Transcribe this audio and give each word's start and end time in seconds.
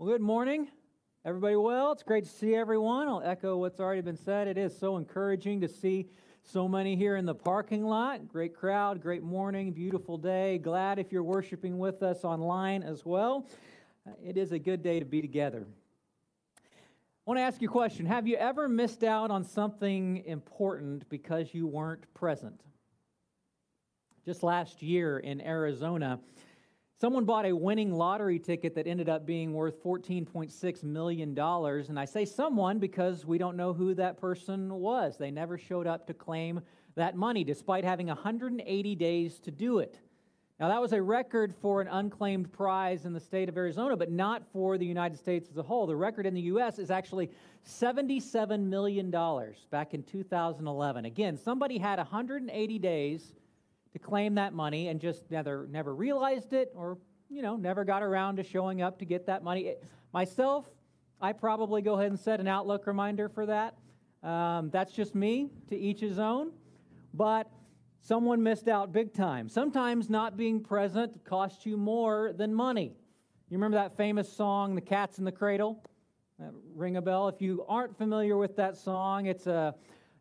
Well, 0.00 0.08
good 0.08 0.22
morning. 0.22 0.66
Everybody 1.26 1.56
well? 1.56 1.92
It's 1.92 2.02
great 2.02 2.24
to 2.24 2.30
see 2.30 2.54
everyone. 2.54 3.06
I'll 3.06 3.22
echo 3.22 3.58
what's 3.58 3.80
already 3.80 4.00
been 4.00 4.16
said. 4.16 4.48
It 4.48 4.56
is 4.56 4.74
so 4.74 4.96
encouraging 4.96 5.60
to 5.60 5.68
see 5.68 6.06
so 6.42 6.66
many 6.66 6.96
here 6.96 7.16
in 7.16 7.26
the 7.26 7.34
parking 7.34 7.84
lot. 7.84 8.26
Great 8.26 8.54
crowd, 8.54 9.02
great 9.02 9.22
morning, 9.22 9.72
beautiful 9.72 10.16
day. 10.16 10.56
Glad 10.56 10.98
if 10.98 11.12
you're 11.12 11.22
worshiping 11.22 11.78
with 11.78 12.02
us 12.02 12.24
online 12.24 12.82
as 12.82 13.04
well. 13.04 13.46
Uh, 14.06 14.12
it 14.24 14.38
is 14.38 14.52
a 14.52 14.58
good 14.58 14.82
day 14.82 15.00
to 15.00 15.04
be 15.04 15.20
together. 15.20 15.66
I 16.56 16.60
want 17.26 17.36
to 17.36 17.42
ask 17.42 17.60
you 17.60 17.68
a 17.68 17.70
question. 17.70 18.06
Have 18.06 18.26
you 18.26 18.36
ever 18.36 18.70
missed 18.70 19.04
out 19.04 19.30
on 19.30 19.44
something 19.44 20.24
important 20.24 21.06
because 21.10 21.52
you 21.52 21.66
weren't 21.66 22.06
present? 22.14 22.58
Just 24.24 24.42
last 24.42 24.80
year 24.80 25.18
in 25.18 25.42
Arizona, 25.42 26.20
Someone 27.00 27.24
bought 27.24 27.46
a 27.46 27.56
winning 27.56 27.94
lottery 27.94 28.38
ticket 28.38 28.74
that 28.74 28.86
ended 28.86 29.08
up 29.08 29.24
being 29.24 29.54
worth 29.54 29.82
$14.6 29.82 30.84
million. 30.84 31.38
And 31.38 31.98
I 31.98 32.04
say 32.04 32.26
someone 32.26 32.78
because 32.78 33.24
we 33.24 33.38
don't 33.38 33.56
know 33.56 33.72
who 33.72 33.94
that 33.94 34.20
person 34.20 34.74
was. 34.74 35.16
They 35.16 35.30
never 35.30 35.56
showed 35.56 35.86
up 35.86 36.06
to 36.08 36.12
claim 36.12 36.60
that 36.96 37.16
money, 37.16 37.42
despite 37.42 37.84
having 37.84 38.08
180 38.08 38.94
days 38.96 39.38
to 39.40 39.50
do 39.50 39.78
it. 39.78 39.98
Now, 40.58 40.68
that 40.68 40.78
was 40.78 40.92
a 40.92 41.00
record 41.00 41.54
for 41.62 41.80
an 41.80 41.88
unclaimed 41.88 42.52
prize 42.52 43.06
in 43.06 43.14
the 43.14 43.20
state 43.20 43.48
of 43.48 43.56
Arizona, 43.56 43.96
but 43.96 44.10
not 44.10 44.42
for 44.52 44.76
the 44.76 44.84
United 44.84 45.18
States 45.18 45.48
as 45.48 45.56
a 45.56 45.62
whole. 45.62 45.86
The 45.86 45.96
record 45.96 46.26
in 46.26 46.34
the 46.34 46.42
U.S. 46.42 46.78
is 46.78 46.90
actually 46.90 47.30
$77 47.66 48.60
million 48.60 49.10
back 49.70 49.94
in 49.94 50.02
2011. 50.02 51.06
Again, 51.06 51.38
somebody 51.38 51.78
had 51.78 51.96
180 51.96 52.78
days 52.78 53.32
to 53.92 53.98
claim 53.98 54.34
that 54.36 54.52
money 54.52 54.88
and 54.88 55.00
just 55.00 55.30
never 55.30 55.66
never 55.70 55.94
realized 55.94 56.52
it 56.52 56.72
or 56.74 56.98
you 57.28 57.42
know 57.42 57.56
never 57.56 57.84
got 57.84 58.02
around 58.02 58.36
to 58.36 58.42
showing 58.42 58.82
up 58.82 58.98
to 58.98 59.04
get 59.04 59.26
that 59.26 59.42
money. 59.42 59.74
Myself 60.12 60.66
i 61.22 61.32
probably 61.32 61.82
go 61.82 61.94
ahead 61.94 62.10
and 62.10 62.18
set 62.18 62.40
an 62.40 62.48
outlook 62.48 62.86
reminder 62.86 63.28
for 63.28 63.46
that. 63.46 63.74
Um, 64.22 64.70
that's 64.70 64.92
just 64.92 65.14
me 65.14 65.50
to 65.68 65.76
each 65.76 66.00
his 66.00 66.18
own 66.18 66.52
but 67.14 67.50
someone 68.00 68.42
missed 68.42 68.68
out 68.68 68.92
big 68.92 69.12
time. 69.12 69.48
Sometimes 69.48 70.08
not 70.08 70.36
being 70.36 70.62
present 70.62 71.24
costs 71.24 71.66
you 71.66 71.76
more 71.76 72.32
than 72.36 72.54
money. 72.54 72.92
You 73.48 73.56
remember 73.56 73.76
that 73.76 73.96
famous 73.96 74.32
song 74.32 74.74
the 74.74 74.80
cat's 74.80 75.18
in 75.18 75.24
the 75.24 75.32
cradle? 75.32 75.82
Ring 76.74 76.96
a 76.96 77.02
bell. 77.02 77.28
If 77.28 77.42
you 77.42 77.64
aren't 77.68 77.98
familiar 77.98 78.36
with 78.36 78.56
that 78.56 78.76
song 78.76 79.26
it's 79.26 79.46
a 79.46 79.74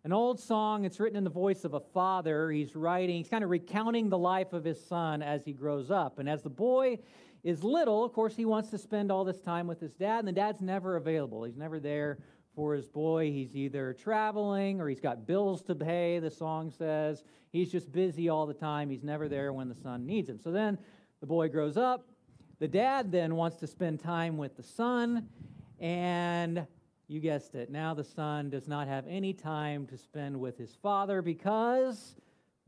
an 0.03 0.13
old 0.13 0.39
song. 0.39 0.85
It's 0.85 0.99
written 0.99 1.17
in 1.17 1.23
the 1.23 1.29
voice 1.29 1.65
of 1.65 1.73
a 1.73 1.79
father. 1.79 2.51
He's 2.51 2.75
writing, 2.75 3.17
he's 3.17 3.29
kind 3.29 3.43
of 3.43 3.49
recounting 3.49 4.09
the 4.09 4.17
life 4.17 4.53
of 4.53 4.63
his 4.63 4.83
son 4.83 5.21
as 5.21 5.43
he 5.43 5.53
grows 5.53 5.91
up. 5.91 6.19
And 6.19 6.29
as 6.29 6.41
the 6.41 6.49
boy 6.49 6.99
is 7.43 7.63
little, 7.63 8.03
of 8.03 8.13
course, 8.13 8.35
he 8.35 8.45
wants 8.45 8.69
to 8.69 8.77
spend 8.77 9.11
all 9.11 9.23
this 9.23 9.41
time 9.41 9.67
with 9.67 9.79
his 9.79 9.93
dad, 9.93 10.19
and 10.19 10.27
the 10.27 10.31
dad's 10.31 10.61
never 10.61 10.95
available. 10.95 11.43
He's 11.43 11.57
never 11.57 11.79
there 11.79 12.19
for 12.55 12.73
his 12.73 12.87
boy. 12.87 13.31
He's 13.31 13.55
either 13.55 13.93
traveling 13.93 14.81
or 14.81 14.89
he's 14.89 14.99
got 14.99 15.25
bills 15.25 15.61
to 15.63 15.75
pay, 15.75 16.19
the 16.19 16.31
song 16.31 16.71
says. 16.71 17.23
He's 17.51 17.71
just 17.71 17.91
busy 17.91 18.29
all 18.29 18.45
the 18.45 18.53
time. 18.53 18.89
He's 18.89 19.03
never 19.03 19.27
there 19.27 19.53
when 19.53 19.69
the 19.69 19.75
son 19.75 20.05
needs 20.05 20.29
him. 20.29 20.39
So 20.39 20.51
then 20.51 20.77
the 21.19 21.27
boy 21.27 21.49
grows 21.49 21.77
up. 21.77 22.05
The 22.59 22.67
dad 22.67 23.11
then 23.11 23.35
wants 23.35 23.57
to 23.57 23.67
spend 23.67 24.01
time 24.01 24.37
with 24.37 24.57
the 24.57 24.63
son, 24.63 25.29
and 25.79 26.67
you 27.09 27.19
guessed 27.19 27.55
it. 27.55 27.71
Now 27.71 27.95
the 27.95 28.03
son 28.03 28.51
does 28.51 28.67
not 28.67 28.87
have 28.87 29.05
any 29.07 29.33
time 29.33 29.87
to 29.87 29.97
spend 29.97 30.39
with 30.39 30.57
his 30.57 30.75
father 30.75 31.23
because, 31.23 32.15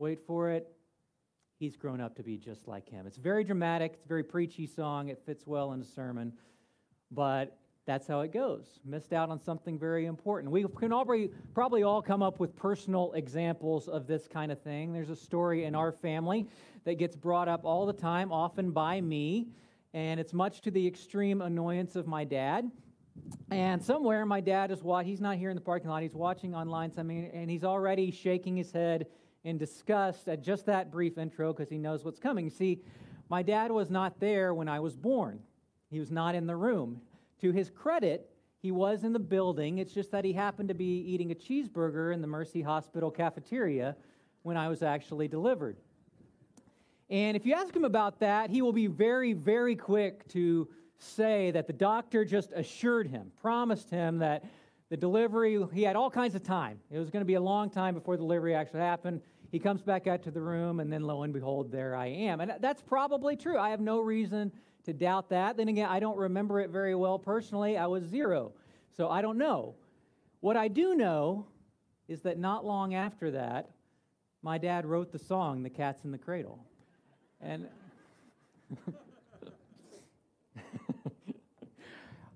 wait 0.00 0.18
for 0.26 0.50
it, 0.50 0.68
he's 1.60 1.76
grown 1.76 2.00
up 2.00 2.16
to 2.16 2.24
be 2.24 2.36
just 2.36 2.66
like 2.66 2.88
him. 2.88 3.06
It's 3.06 3.16
very 3.16 3.44
dramatic. 3.44 3.92
It's 3.94 4.04
a 4.04 4.08
very 4.08 4.24
preachy 4.24 4.66
song. 4.66 5.10
It 5.10 5.22
fits 5.24 5.46
well 5.46 5.72
in 5.72 5.80
a 5.80 5.84
sermon. 5.84 6.32
But 7.12 7.56
that's 7.86 8.08
how 8.08 8.22
it 8.22 8.32
goes. 8.32 8.80
Missed 8.84 9.12
out 9.12 9.30
on 9.30 9.40
something 9.40 9.78
very 9.78 10.06
important. 10.06 10.52
We 10.52 10.64
can 10.76 10.92
already, 10.92 11.30
probably 11.54 11.84
all 11.84 12.02
come 12.02 12.20
up 12.20 12.40
with 12.40 12.56
personal 12.56 13.12
examples 13.12 13.86
of 13.86 14.08
this 14.08 14.26
kind 14.26 14.50
of 14.50 14.60
thing. 14.60 14.92
There's 14.92 15.10
a 15.10 15.16
story 15.16 15.66
in 15.66 15.76
our 15.76 15.92
family 15.92 16.48
that 16.84 16.94
gets 16.94 17.14
brought 17.14 17.46
up 17.46 17.64
all 17.64 17.86
the 17.86 17.92
time, 17.92 18.32
often 18.32 18.72
by 18.72 19.00
me, 19.00 19.46
and 19.94 20.18
it's 20.18 20.32
much 20.32 20.62
to 20.62 20.72
the 20.72 20.84
extreme 20.84 21.42
annoyance 21.42 21.94
of 21.94 22.08
my 22.08 22.24
dad. 22.24 22.68
And 23.50 23.82
somewhere 23.82 24.24
my 24.24 24.40
dad 24.40 24.70
is 24.70 24.82
watching, 24.82 25.10
he's 25.10 25.20
not 25.20 25.36
here 25.36 25.50
in 25.50 25.56
the 25.56 25.62
parking 25.62 25.90
lot, 25.90 26.02
he's 26.02 26.14
watching 26.14 26.54
online 26.54 26.90
something, 26.90 27.30
and 27.34 27.50
he's 27.50 27.64
already 27.64 28.10
shaking 28.10 28.56
his 28.56 28.72
head 28.72 29.06
in 29.44 29.58
disgust 29.58 30.28
at 30.28 30.42
just 30.42 30.66
that 30.66 30.90
brief 30.90 31.18
intro 31.18 31.52
because 31.52 31.68
he 31.68 31.76
knows 31.76 32.04
what's 32.04 32.18
coming. 32.18 32.48
See, 32.48 32.80
my 33.28 33.42
dad 33.42 33.70
was 33.70 33.90
not 33.90 34.20
there 34.20 34.54
when 34.54 34.68
I 34.68 34.80
was 34.80 34.96
born, 34.96 35.40
he 35.90 35.98
was 35.98 36.10
not 36.10 36.34
in 36.34 36.46
the 36.46 36.56
room. 36.56 37.00
To 37.42 37.50
his 37.52 37.70
credit, 37.70 38.30
he 38.62 38.70
was 38.70 39.02
in 39.02 39.12
the 39.12 39.18
building. 39.18 39.78
It's 39.78 39.92
just 39.92 40.12
that 40.12 40.24
he 40.24 40.32
happened 40.32 40.68
to 40.68 40.74
be 40.74 41.00
eating 41.00 41.32
a 41.32 41.34
cheeseburger 41.34 42.14
in 42.14 42.20
the 42.20 42.28
Mercy 42.28 42.62
Hospital 42.62 43.10
cafeteria 43.10 43.96
when 44.42 44.56
I 44.56 44.68
was 44.68 44.82
actually 44.82 45.26
delivered. 45.26 45.76
And 47.10 47.36
if 47.36 47.44
you 47.44 47.54
ask 47.54 47.74
him 47.74 47.84
about 47.84 48.20
that, 48.20 48.48
he 48.48 48.62
will 48.62 48.72
be 48.72 48.86
very, 48.86 49.32
very 49.32 49.74
quick 49.74 50.26
to 50.28 50.68
say 50.98 51.50
that 51.50 51.66
the 51.66 51.72
doctor 51.72 52.24
just 52.24 52.52
assured 52.52 53.08
him, 53.08 53.32
promised 53.40 53.90
him 53.90 54.18
that 54.18 54.44
the 54.88 54.96
delivery, 54.96 55.58
he 55.72 55.82
had 55.82 55.96
all 55.96 56.10
kinds 56.10 56.34
of 56.34 56.42
time. 56.42 56.78
It 56.90 56.98
was 56.98 57.10
going 57.10 57.22
to 57.22 57.26
be 57.26 57.34
a 57.34 57.40
long 57.40 57.70
time 57.70 57.94
before 57.94 58.16
the 58.16 58.22
delivery 58.22 58.54
actually 58.54 58.80
happened. 58.80 59.22
He 59.50 59.58
comes 59.58 59.82
back 59.82 60.06
out 60.06 60.22
to 60.24 60.30
the 60.30 60.40
room, 60.40 60.80
and 60.80 60.92
then 60.92 61.02
lo 61.02 61.22
and 61.22 61.32
behold, 61.32 61.72
there 61.72 61.96
I 61.96 62.06
am. 62.06 62.40
And 62.40 62.54
that's 62.60 62.82
probably 62.82 63.36
true. 63.36 63.58
I 63.58 63.70
have 63.70 63.80
no 63.80 64.00
reason 64.00 64.52
to 64.84 64.92
doubt 64.92 65.28
that. 65.30 65.56
Then 65.56 65.68
again, 65.68 65.88
I 65.88 66.00
don't 66.00 66.16
remember 66.16 66.60
it 66.60 66.70
very 66.70 66.94
well 66.94 67.18
personally. 67.18 67.76
I 67.76 67.86
was 67.86 68.04
zero, 68.04 68.52
so 68.96 69.08
I 69.08 69.22
don't 69.22 69.38
know. 69.38 69.74
What 70.40 70.56
I 70.56 70.68
do 70.68 70.94
know 70.94 71.46
is 72.08 72.20
that 72.22 72.38
not 72.38 72.64
long 72.64 72.94
after 72.94 73.30
that, 73.30 73.70
my 74.42 74.58
dad 74.58 74.84
wrote 74.84 75.12
the 75.12 75.18
song, 75.18 75.62
The 75.62 75.70
Cat's 75.70 76.04
in 76.04 76.10
the 76.10 76.18
Cradle. 76.18 76.58
And. 77.40 77.66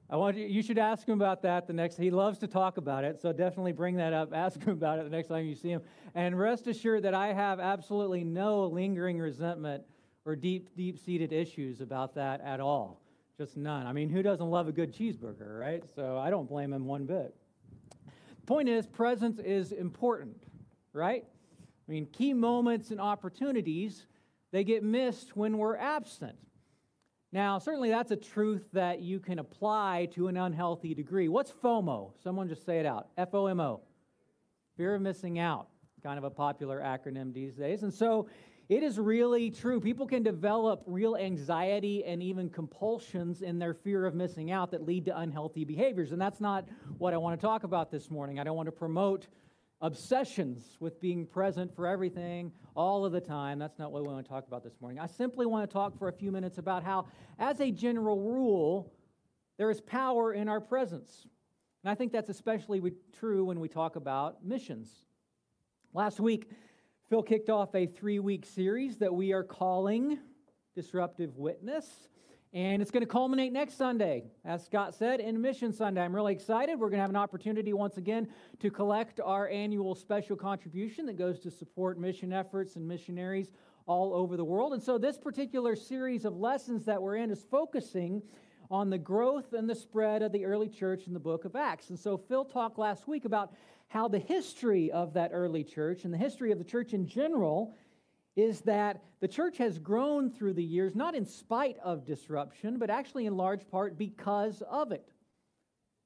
I 0.08 0.16
want 0.16 0.36
you, 0.36 0.46
you 0.46 0.62
should 0.62 0.78
ask 0.78 1.06
him 1.06 1.14
about 1.14 1.42
that 1.42 1.66
the 1.66 1.72
next, 1.72 1.96
he 1.96 2.10
loves 2.10 2.38
to 2.38 2.46
talk 2.46 2.76
about 2.76 3.02
it, 3.02 3.20
so 3.20 3.32
definitely 3.32 3.72
bring 3.72 3.96
that 3.96 4.12
up. 4.12 4.32
Ask 4.32 4.62
him 4.62 4.72
about 4.72 5.00
it 5.00 5.04
the 5.04 5.10
next 5.10 5.28
time 5.28 5.46
you 5.46 5.54
see 5.56 5.70
him. 5.70 5.82
And 6.14 6.38
rest 6.38 6.68
assured 6.68 7.02
that 7.02 7.14
I 7.14 7.32
have 7.32 7.58
absolutely 7.58 8.22
no 8.22 8.66
lingering 8.66 9.18
resentment 9.18 9.82
or 10.24 10.36
deep, 10.36 10.76
deep 10.76 10.98
seated 10.98 11.32
issues 11.32 11.80
about 11.80 12.14
that 12.14 12.40
at 12.42 12.60
all. 12.60 13.00
Just 13.36 13.56
none. 13.56 13.86
I 13.86 13.92
mean, 13.92 14.08
who 14.08 14.22
doesn't 14.22 14.48
love 14.48 14.68
a 14.68 14.72
good 14.72 14.94
cheeseburger, 14.94 15.58
right? 15.58 15.82
So 15.94 16.18
I 16.18 16.30
don't 16.30 16.48
blame 16.48 16.72
him 16.72 16.86
one 16.86 17.04
bit. 17.04 17.34
Point 18.46 18.68
is, 18.68 18.86
presence 18.86 19.40
is 19.40 19.72
important, 19.72 20.44
right? 20.92 21.24
I 21.88 21.90
mean, 21.90 22.06
key 22.06 22.32
moments 22.32 22.92
and 22.92 23.00
opportunities, 23.00 24.06
they 24.52 24.62
get 24.62 24.84
missed 24.84 25.36
when 25.36 25.58
we're 25.58 25.76
absent. 25.76 26.36
Now, 27.32 27.58
certainly 27.58 27.90
that's 27.90 28.12
a 28.12 28.16
truth 28.16 28.64
that 28.72 29.00
you 29.00 29.20
can 29.20 29.38
apply 29.38 30.08
to 30.14 30.28
an 30.28 30.36
unhealthy 30.36 30.94
degree. 30.94 31.28
What's 31.28 31.50
FOMO? 31.50 32.12
Someone 32.22 32.48
just 32.48 32.64
say 32.64 32.78
it 32.78 32.86
out. 32.86 33.08
F 33.18 33.34
O 33.34 33.46
M 33.46 33.60
O. 33.60 33.80
Fear 34.76 34.94
of 34.94 35.02
missing 35.02 35.38
out. 35.38 35.68
Kind 36.02 36.18
of 36.18 36.24
a 36.24 36.30
popular 36.30 36.80
acronym 36.80 37.34
these 37.34 37.54
days. 37.54 37.82
And 37.82 37.92
so 37.92 38.28
it 38.68 38.82
is 38.82 38.98
really 38.98 39.50
true. 39.50 39.80
People 39.80 40.06
can 40.06 40.22
develop 40.22 40.82
real 40.86 41.16
anxiety 41.16 42.04
and 42.04 42.22
even 42.22 42.48
compulsions 42.48 43.42
in 43.42 43.58
their 43.58 43.74
fear 43.74 44.06
of 44.06 44.14
missing 44.14 44.50
out 44.50 44.70
that 44.70 44.84
lead 44.84 45.04
to 45.06 45.18
unhealthy 45.18 45.64
behaviors. 45.64 46.12
And 46.12 46.20
that's 46.20 46.40
not 46.40 46.68
what 46.98 47.12
I 47.12 47.16
want 47.16 47.40
to 47.40 47.46
talk 47.46 47.64
about 47.64 47.90
this 47.90 48.10
morning. 48.10 48.38
I 48.38 48.44
don't 48.44 48.56
want 48.56 48.66
to 48.66 48.72
promote 48.72 49.26
obsessions 49.80 50.76
with 50.80 51.00
being 51.00 51.26
present 51.26 51.74
for 51.74 51.86
everything 51.86 52.52
all 52.74 53.04
of 53.04 53.12
the 53.12 53.20
time. 53.20 53.58
That's 53.58 53.78
not 53.78 53.92
what 53.92 54.02
we 54.02 54.08
want 54.08 54.24
to 54.24 54.30
talk 54.30 54.46
about 54.46 54.64
this 54.64 54.80
morning. 54.80 54.98
I 54.98 55.06
simply 55.06 55.46
want 55.46 55.68
to 55.68 55.72
talk 55.72 55.98
for 55.98 56.08
a 56.08 56.12
few 56.12 56.32
minutes 56.32 56.58
about 56.58 56.82
how, 56.82 57.06
as 57.38 57.60
a 57.60 57.70
general 57.70 58.20
rule, 58.20 58.92
there 59.58 59.70
is 59.70 59.80
power 59.80 60.32
in 60.32 60.48
our 60.48 60.60
presence. 60.60 61.26
And 61.84 61.90
I 61.90 61.94
think 61.94 62.12
that's 62.12 62.30
especially 62.30 62.82
true 63.18 63.44
when 63.44 63.60
we 63.60 63.68
talk 63.68 63.96
about 63.96 64.44
missions. 64.44 64.88
Last 65.92 66.20
week, 66.20 66.50
Phil 67.08 67.22
kicked 67.22 67.50
off 67.50 67.74
a 67.74 67.86
three 67.86 68.18
week 68.18 68.44
series 68.44 68.98
that 68.98 69.14
we 69.14 69.32
are 69.32 69.44
calling 69.44 70.18
Disruptive 70.74 71.36
Witness. 71.36 71.86
And 72.56 72.80
it's 72.80 72.90
going 72.90 73.02
to 73.02 73.06
culminate 73.06 73.52
next 73.52 73.76
Sunday, 73.76 74.24
as 74.42 74.64
Scott 74.64 74.94
said, 74.94 75.20
in 75.20 75.38
Mission 75.42 75.74
Sunday. 75.74 76.00
I'm 76.00 76.16
really 76.16 76.32
excited. 76.32 76.80
We're 76.80 76.88
going 76.88 76.96
to 76.96 77.02
have 77.02 77.10
an 77.10 77.16
opportunity 77.16 77.74
once 77.74 77.98
again 77.98 78.28
to 78.60 78.70
collect 78.70 79.20
our 79.22 79.46
annual 79.50 79.94
special 79.94 80.36
contribution 80.36 81.04
that 81.04 81.18
goes 81.18 81.38
to 81.40 81.50
support 81.50 82.00
mission 82.00 82.32
efforts 82.32 82.76
and 82.76 82.88
missionaries 82.88 83.50
all 83.84 84.14
over 84.14 84.38
the 84.38 84.44
world. 84.44 84.72
And 84.72 84.82
so, 84.82 84.96
this 84.96 85.18
particular 85.18 85.76
series 85.76 86.24
of 86.24 86.38
lessons 86.38 86.86
that 86.86 87.02
we're 87.02 87.16
in 87.16 87.30
is 87.30 87.44
focusing 87.50 88.22
on 88.70 88.88
the 88.88 88.96
growth 88.96 89.52
and 89.52 89.68
the 89.68 89.74
spread 89.74 90.22
of 90.22 90.32
the 90.32 90.46
early 90.46 90.70
church 90.70 91.06
in 91.06 91.12
the 91.12 91.20
book 91.20 91.44
of 91.44 91.56
Acts. 91.56 91.90
And 91.90 91.98
so, 91.98 92.16
Phil 92.16 92.46
talked 92.46 92.78
last 92.78 93.06
week 93.06 93.26
about 93.26 93.52
how 93.88 94.08
the 94.08 94.18
history 94.18 94.90
of 94.92 95.12
that 95.12 95.30
early 95.34 95.62
church 95.62 96.04
and 96.04 96.14
the 96.14 96.18
history 96.18 96.52
of 96.52 96.58
the 96.58 96.64
church 96.64 96.94
in 96.94 97.06
general 97.06 97.74
is 98.36 98.60
that 98.60 99.02
the 99.20 99.28
church 99.28 99.56
has 99.56 99.78
grown 99.78 100.30
through 100.30 100.52
the 100.52 100.62
years, 100.62 100.94
not 100.94 101.14
in 101.14 101.24
spite 101.24 101.78
of 101.82 102.04
disruption, 102.04 102.78
but 102.78 102.90
actually 102.90 103.26
in 103.26 103.36
large 103.36 103.66
part 103.68 103.96
because 103.96 104.62
of 104.70 104.92
it. 104.92 105.10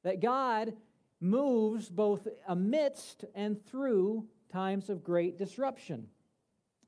That 0.05 0.21
God 0.23 0.73
moves 1.21 1.91
both 1.91 2.27
amidst 2.47 3.25
and 3.35 3.63
through 3.67 4.27
times 4.51 4.89
of 4.89 5.05
great 5.05 5.37
disruption. 5.37 6.07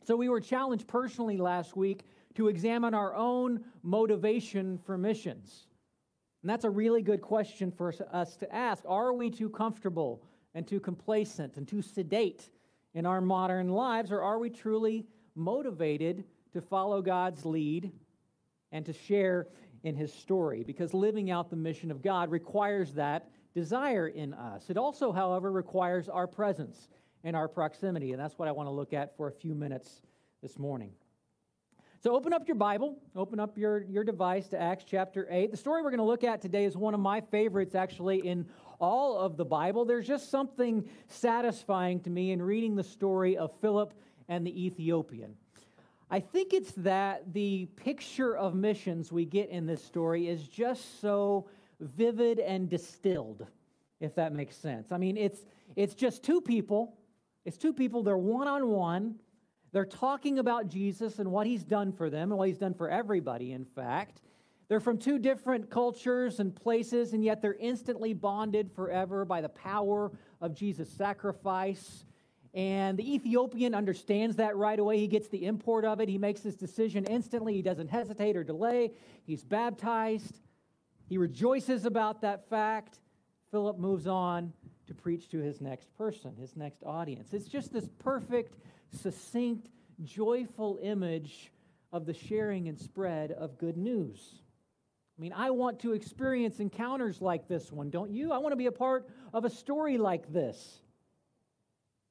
So 0.05 0.17
we 0.17 0.29
were 0.29 0.41
challenged 0.41 0.87
personally 0.87 1.37
last 1.37 1.77
week 1.77 2.05
to 2.35 2.49
examine 2.49 2.95
our 2.95 3.15
own 3.15 3.65
motivation 3.83 4.79
for 4.79 4.97
missions. 4.97 5.67
And 6.43 6.51
that's 6.51 6.65
a 6.65 6.71
really 6.71 7.03
good 7.03 7.21
question 7.21 7.71
for 7.71 7.95
us 8.13 8.37
to 8.37 8.55
ask. 8.55 8.85
Are 8.87 9.13
we 9.13 9.31
too 9.31 9.51
comfortable 9.51 10.23
and 10.55 10.67
too 10.67 10.81
complacent 10.81 11.57
and 11.57 11.69
too 11.69 11.83
sedate 11.83 12.51
in 12.95 13.07
our 13.07 13.21
modern 13.21 13.69
lives, 13.69 14.11
or 14.13 14.23
are 14.23 14.39
we 14.39 14.51
truly 14.51 15.07
motivated 15.35 16.25
to 16.53 16.61
follow 16.61 17.03
God's 17.03 17.45
lead 17.45 17.93
and 18.71 18.87
to 18.87 18.93
share 18.93 19.49
in 19.83 19.97
his 19.97 20.13
story? 20.13 20.63
Because 20.63 20.95
living 20.95 21.31
out 21.31 21.51
the 21.51 21.57
mission 21.57 21.91
of 21.91 22.03
God 22.03 22.31
requires 22.31 22.95
that 22.95 23.31
desire 23.55 24.09
in 24.09 24.35
us. 24.35 24.71
It 24.71 24.77
also, 24.77 25.13
however, 25.13 25.53
requires 25.53 26.09
our 26.09 26.27
presence 26.27 26.89
and 27.25 27.37
our 27.37 27.49
proximity, 27.49 28.13
and 28.13 28.21
that's 28.21 28.39
what 28.39 28.49
I 28.49 28.53
want 28.53 28.67
to 28.67 28.73
look 28.73 28.93
at 28.93 29.17
for 29.17 29.29
a 29.29 29.33
few 29.33 29.55
minutes 29.55 30.03
this 30.43 30.59
morning. 30.59 30.91
So 32.03 32.17
open 32.17 32.33
up 32.33 32.49
your 32.49 32.57
Bible, 32.57 32.97
open 33.15 33.39
up 33.39 33.57
your, 33.57 33.85
your 33.85 34.03
device 34.03 34.49
to 34.49 34.61
Acts 34.61 34.85
chapter 34.85 35.29
8. 35.31 35.53
The 35.53 35.57
story 35.57 35.83
we're 35.83 35.91
going 35.91 35.99
to 35.99 36.05
look 36.05 36.25
at 36.25 36.43
today 36.43 36.65
is 36.65 36.77
one 36.77 36.95
of 36.95 37.01
my 37.01 37.21
favorites, 37.21 37.77
actually, 37.77 38.27
in 38.27 38.45
all 38.81 39.21
of 39.21 39.37
the 39.37 39.45
Bible. 39.45 39.85
There's 39.85 40.09
just 40.09 40.29
something 40.29 40.85
satisfying 41.07 42.01
to 42.01 42.11
me 42.11 42.33
in 42.33 42.43
reading 42.43 42.75
the 42.75 42.83
story 42.83 43.37
of 43.37 43.53
Philip 43.61 43.95
and 44.33 44.47
the 44.47 44.67
Ethiopian. 44.67 45.35
I 46.11 46.21
think 46.21 46.53
it's 46.55 46.73
that 46.73 47.33
the 47.33 47.67
picture 47.77 48.37
of 48.37 48.55
missions 48.55 49.13
we 49.13 49.25
get 49.27 49.51
in 49.51 49.67
this 49.67 49.85
story 49.85 50.29
is 50.29 50.49
just 50.49 51.01
so 51.01 51.49
vivid 51.81 52.39
and 52.39 52.69
distilled, 52.69 53.47
if 54.01 54.15
that 54.15 54.33
makes 54.33 54.57
sense. 54.57 54.91
I 54.91 54.99
mean, 54.99 55.17
it's, 55.17 55.41
it's 55.77 55.95
just 55.95 56.23
two 56.23 56.41
people. 56.41 56.97
It's 57.45 57.59
two 57.59 57.73
people, 57.73 58.03
they're 58.03 58.17
one 58.17 58.49
on 58.49 58.69
one. 58.69 59.17
They're 59.73 59.85
talking 59.85 60.39
about 60.39 60.69
Jesus 60.69 61.19
and 61.19 61.31
what 61.31 61.47
he's 61.47 61.65
done 61.65 61.93
for 61.93 62.09
them 62.09 62.31
and 62.31 62.39
what 62.39 62.49
he's 62.49 62.59
done 62.59 62.75
for 62.75 62.89
everybody, 62.89 63.53
in 63.53 63.65
fact. 63.65 64.21
They're 64.69 64.81
from 64.81 64.99
two 64.99 65.19
different 65.19 65.71
cultures 65.71 66.41
and 66.41 66.55
places, 66.55 67.13
and 67.13 67.25
yet 67.25 67.43
they're 67.43 67.57
instantly 67.59 68.13
bonded 68.15 68.71
forever 68.73 69.25
by 69.25 69.41
the 69.41 69.49
power 69.49 70.11
of 70.41 70.55
Jesus' 70.55 70.91
sacrifice. 70.91 72.05
And 72.55 72.99
the 72.99 73.15
Ethiopian 73.15 73.75
understands 73.75 74.37
that 74.37 74.57
right 74.57 74.79
away. 74.79 74.99
He 74.99 75.07
gets 75.07 75.29
the 75.29 75.47
import 75.47 75.85
of 75.85 76.01
it. 76.01 76.09
He 76.09 76.19
makes 76.19 76.43
his 76.43 76.55
decision 76.55 77.05
instantly. 77.05 77.55
He 77.55 77.63
doesn't 77.63 77.89
hesitate 77.89 78.37
or 78.37 78.45
delay. 78.45 78.93
He's 79.25 79.43
baptized. 79.43 80.41
He 81.09 81.17
rejoices 81.17 81.87
about 81.87 82.21
that 82.23 82.49
fact. 82.51 82.99
Philip 83.51 83.79
moves 83.79 84.07
on 84.07 84.53
to 84.87 84.95
preach 84.95 85.29
to 85.31 85.39
his 85.39 85.61
next 85.61 85.93
person, 85.97 86.35
his 86.37 86.57
next 86.57 86.83
audience. 86.85 87.33
It's 87.33 87.49
just 87.49 87.73
this 87.73 87.89
perfect 87.99 88.59
succinct, 88.91 89.71
joyful 90.03 90.79
image 90.83 91.53
of 91.93 92.05
the 92.05 92.15
sharing 92.15 92.69
and 92.69 92.79
spread 92.79 93.33
of 93.33 93.59
good 93.59 93.77
news. 93.77 94.43
I 95.19 95.21
mean, 95.21 95.33
I 95.35 95.51
want 95.51 95.81
to 95.81 95.93
experience 95.93 96.61
encounters 96.61 97.21
like 97.21 97.49
this 97.49 97.71
one, 97.71 97.91
don't 97.91 98.11
you? 98.11 98.33
I 98.33 98.39
want 98.39 98.53
to 98.53 98.57
be 98.57 98.67
a 98.67 98.73
part 98.73 99.09
of 99.33 99.45
a 99.45 99.51
story 99.51 99.99
like 99.99 100.33
this. 100.33 100.81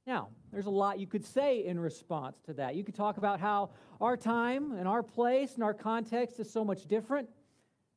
Now, 0.07 0.29
there's 0.51 0.65
a 0.65 0.71
lot 0.71 0.99
you 0.99 1.07
could 1.07 1.23
say 1.23 1.65
in 1.65 1.79
response 1.79 2.39
to 2.45 2.53
that. 2.53 2.75
You 2.75 2.83
could 2.83 2.95
talk 2.95 3.17
about 3.17 3.39
how 3.39 3.69
our 3.99 4.17
time 4.17 4.71
and 4.71 4.87
our 4.87 5.03
place 5.03 5.55
and 5.55 5.63
our 5.63 5.73
context 5.73 6.39
is 6.39 6.51
so 6.51 6.65
much 6.65 6.87
different 6.87 7.29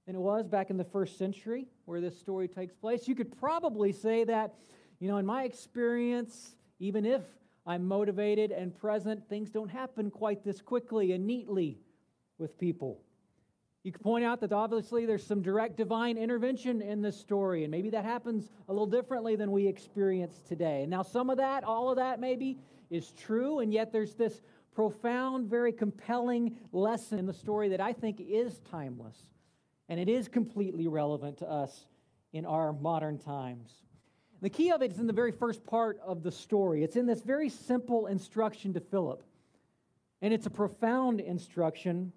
than 0.06 0.14
it 0.14 0.20
was 0.20 0.46
back 0.46 0.68
in 0.68 0.76
the 0.76 0.84
first 0.84 1.16
century 1.16 1.66
where 1.86 2.00
this 2.00 2.18
story 2.18 2.46
takes 2.46 2.74
place. 2.74 3.08
You 3.08 3.14
could 3.14 3.36
probably 3.38 3.90
say 3.90 4.24
that, 4.24 4.54
you 5.00 5.08
know, 5.08 5.16
in 5.16 5.24
my 5.24 5.44
experience, 5.44 6.56
even 6.78 7.06
if 7.06 7.22
I'm 7.66 7.88
motivated 7.88 8.50
and 8.52 8.74
present, 8.74 9.26
things 9.28 9.50
don't 9.50 9.70
happen 9.70 10.10
quite 10.10 10.44
this 10.44 10.60
quickly 10.60 11.12
and 11.12 11.26
neatly 11.26 11.78
with 12.36 12.58
people. 12.58 13.00
You 13.84 13.92
could 13.92 14.02
point 14.02 14.24
out 14.24 14.40
that 14.40 14.52
obviously 14.52 15.04
there's 15.04 15.26
some 15.26 15.42
direct 15.42 15.76
divine 15.76 16.16
intervention 16.16 16.80
in 16.80 17.02
this 17.02 17.20
story, 17.20 17.64
and 17.64 17.70
maybe 17.70 17.90
that 17.90 18.04
happens 18.04 18.48
a 18.66 18.72
little 18.72 18.86
differently 18.86 19.36
than 19.36 19.52
we 19.52 19.66
experience 19.66 20.40
today. 20.48 20.86
Now, 20.88 21.02
some 21.02 21.28
of 21.28 21.36
that, 21.36 21.64
all 21.64 21.90
of 21.90 21.96
that 21.96 22.18
maybe, 22.18 22.58
is 22.88 23.12
true, 23.12 23.58
and 23.58 23.70
yet 23.70 23.92
there's 23.92 24.14
this 24.14 24.40
profound, 24.74 25.50
very 25.50 25.70
compelling 25.70 26.56
lesson 26.72 27.18
in 27.18 27.26
the 27.26 27.34
story 27.34 27.68
that 27.68 27.80
I 27.80 27.92
think 27.92 28.20
is 28.20 28.58
timeless, 28.70 29.18
and 29.90 30.00
it 30.00 30.08
is 30.08 30.28
completely 30.28 30.88
relevant 30.88 31.38
to 31.38 31.50
us 31.50 31.86
in 32.32 32.46
our 32.46 32.72
modern 32.72 33.18
times. 33.18 33.70
The 34.40 34.50
key 34.50 34.72
of 34.72 34.80
it 34.80 34.92
is 34.92 34.98
in 34.98 35.06
the 35.06 35.12
very 35.12 35.32
first 35.32 35.64
part 35.64 35.98
of 36.04 36.22
the 36.22 36.32
story. 36.32 36.82
It's 36.82 36.96
in 36.96 37.06
this 37.06 37.20
very 37.20 37.50
simple 37.50 38.06
instruction 38.06 38.72
to 38.74 38.80
Philip. 38.80 39.22
And 40.20 40.32
it's 40.34 40.46
a 40.46 40.50
profound 40.50 41.20
instruction. 41.20 42.12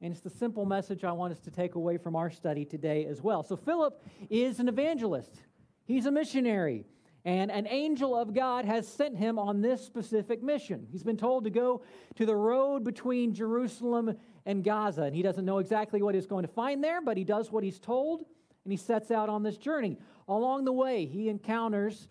And 0.00 0.12
it's 0.12 0.20
the 0.20 0.30
simple 0.30 0.66
message 0.66 1.04
I 1.04 1.12
want 1.12 1.32
us 1.32 1.40
to 1.40 1.50
take 1.50 1.74
away 1.74 1.96
from 1.96 2.16
our 2.16 2.30
study 2.30 2.64
today 2.64 3.06
as 3.06 3.22
well. 3.22 3.42
So, 3.42 3.56
Philip 3.56 4.02
is 4.28 4.60
an 4.60 4.68
evangelist, 4.68 5.42
he's 5.84 6.06
a 6.06 6.10
missionary. 6.10 6.84
And 7.24 7.50
an 7.50 7.66
angel 7.66 8.14
of 8.14 8.32
God 8.32 8.64
has 8.66 8.86
sent 8.86 9.16
him 9.16 9.36
on 9.36 9.60
this 9.60 9.84
specific 9.84 10.44
mission. 10.44 10.86
He's 10.92 11.02
been 11.02 11.16
told 11.16 11.42
to 11.42 11.50
go 11.50 11.82
to 12.14 12.24
the 12.24 12.36
road 12.36 12.84
between 12.84 13.34
Jerusalem 13.34 14.16
and 14.44 14.62
Gaza. 14.62 15.02
And 15.02 15.16
he 15.16 15.22
doesn't 15.22 15.44
know 15.44 15.58
exactly 15.58 16.02
what 16.02 16.14
he's 16.14 16.26
going 16.26 16.46
to 16.46 16.52
find 16.52 16.84
there, 16.84 17.02
but 17.02 17.16
he 17.16 17.24
does 17.24 17.50
what 17.50 17.64
he's 17.64 17.80
told 17.80 18.24
and 18.66 18.72
he 18.72 18.76
sets 18.76 19.10
out 19.10 19.28
on 19.28 19.42
this 19.42 19.56
journey. 19.56 19.96
Along 20.28 20.64
the 20.64 20.72
way, 20.72 21.04
he 21.06 21.28
encounters 21.28 22.08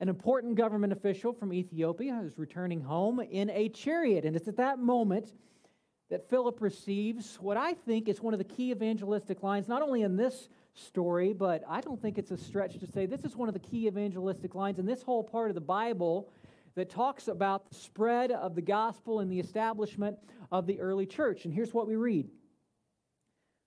an 0.00 0.08
important 0.08 0.54
government 0.54 0.92
official 0.92 1.32
from 1.32 1.52
Ethiopia 1.52 2.18
who's 2.20 2.38
returning 2.38 2.80
home 2.80 3.20
in 3.20 3.50
a 3.50 3.68
chariot. 3.68 4.24
And 4.24 4.34
it's 4.34 4.48
at 4.48 4.56
that 4.56 4.78
moment 4.78 5.32
that 6.10 6.28
Philip 6.28 6.60
receives 6.60 7.36
what 7.40 7.56
I 7.56 7.72
think 7.72 8.08
is 8.08 8.20
one 8.20 8.34
of 8.34 8.38
the 8.38 8.44
key 8.44 8.72
evangelistic 8.72 9.42
lines, 9.42 9.68
not 9.68 9.80
only 9.80 10.02
in 10.02 10.16
this 10.16 10.48
story, 10.74 11.32
but 11.32 11.62
I 11.68 11.80
don't 11.80 12.00
think 12.02 12.18
it's 12.18 12.32
a 12.32 12.36
stretch 12.36 12.78
to 12.78 12.86
say 12.86 13.06
this 13.06 13.24
is 13.24 13.36
one 13.36 13.48
of 13.48 13.54
the 13.54 13.60
key 13.60 13.86
evangelistic 13.86 14.54
lines 14.54 14.78
in 14.78 14.86
this 14.86 15.02
whole 15.02 15.22
part 15.22 15.50
of 15.50 15.54
the 15.54 15.60
Bible 15.60 16.28
that 16.74 16.90
talks 16.90 17.28
about 17.28 17.68
the 17.68 17.76
spread 17.76 18.32
of 18.32 18.54
the 18.56 18.62
gospel 18.62 19.20
and 19.20 19.30
the 19.30 19.38
establishment 19.38 20.16
of 20.50 20.66
the 20.66 20.80
early 20.80 21.06
church. 21.06 21.44
And 21.44 21.54
here's 21.54 21.72
what 21.72 21.86
we 21.86 21.94
read 21.94 22.28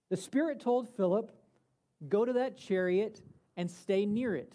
The 0.10 0.18
Spirit 0.18 0.60
told 0.60 0.90
Philip, 0.90 1.32
Go 2.10 2.26
to 2.26 2.34
that 2.34 2.58
chariot 2.58 3.22
and 3.56 3.72
stay 3.72 4.06
near 4.06 4.36
it. 4.36 4.54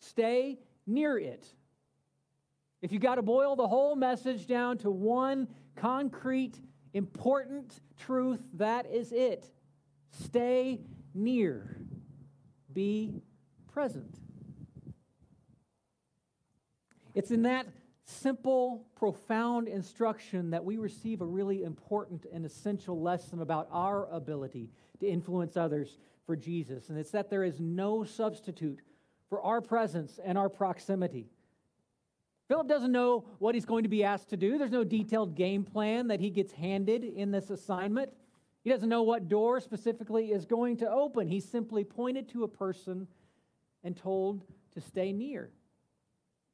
Stay 0.00 0.58
near 0.86 1.18
it. 1.18 1.46
If 2.80 2.92
you 2.92 2.98
got 2.98 3.16
to 3.16 3.22
boil 3.22 3.56
the 3.56 3.66
whole 3.66 3.96
message 3.96 4.46
down 4.46 4.78
to 4.78 4.90
one 4.90 5.48
concrete, 5.76 6.60
important 6.94 7.80
truth, 7.98 8.40
that 8.54 8.86
is 8.86 9.12
it. 9.12 9.50
Stay 10.10 10.80
near. 11.14 11.80
Be 12.72 13.22
present. 13.72 14.18
It's 17.14 17.30
in 17.30 17.42
that 17.42 17.66
simple, 18.04 18.86
profound 18.94 19.68
instruction 19.68 20.50
that 20.50 20.64
we 20.64 20.76
receive 20.76 21.20
a 21.20 21.26
really 21.26 21.64
important 21.64 22.26
and 22.32 22.44
essential 22.44 23.00
lesson 23.00 23.40
about 23.40 23.68
our 23.72 24.06
ability 24.10 24.70
to 25.00 25.06
influence 25.06 25.56
others 25.56 25.98
for 26.24 26.36
Jesus. 26.36 26.88
And 26.88 26.98
it's 26.98 27.10
that 27.10 27.30
there 27.30 27.42
is 27.44 27.60
no 27.60 28.04
substitute 28.04 28.80
for 29.28 29.42
our 29.42 29.60
presence 29.60 30.20
and 30.24 30.38
our 30.38 30.48
proximity. 30.48 31.26
Philip 32.48 32.68
doesn't 32.68 32.92
know 32.92 33.24
what 33.38 33.54
he's 33.54 33.64
going 33.64 33.82
to 33.82 33.88
be 33.88 34.04
asked 34.04 34.30
to 34.30 34.36
do. 34.36 34.56
There's 34.56 34.70
no 34.70 34.84
detailed 34.84 35.34
game 35.34 35.64
plan 35.64 36.08
that 36.08 36.20
he 36.20 36.30
gets 36.30 36.52
handed 36.52 37.02
in 37.02 37.32
this 37.32 37.50
assignment. 37.50 38.10
He 38.62 38.70
doesn't 38.70 38.88
know 38.88 39.02
what 39.02 39.28
door 39.28 39.60
specifically 39.60 40.32
is 40.32 40.44
going 40.44 40.76
to 40.78 40.90
open. 40.90 41.26
He's 41.26 41.48
simply 41.48 41.82
pointed 41.84 42.28
to 42.30 42.44
a 42.44 42.48
person 42.48 43.08
and 43.82 43.96
told 43.96 44.44
to 44.74 44.80
stay 44.80 45.12
near, 45.12 45.50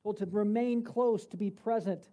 told 0.03 0.19
to 0.19 0.27
remain 0.27 0.83
close, 0.83 1.27
to 1.29 1.37
be 1.37 1.51
present, 1.51 2.09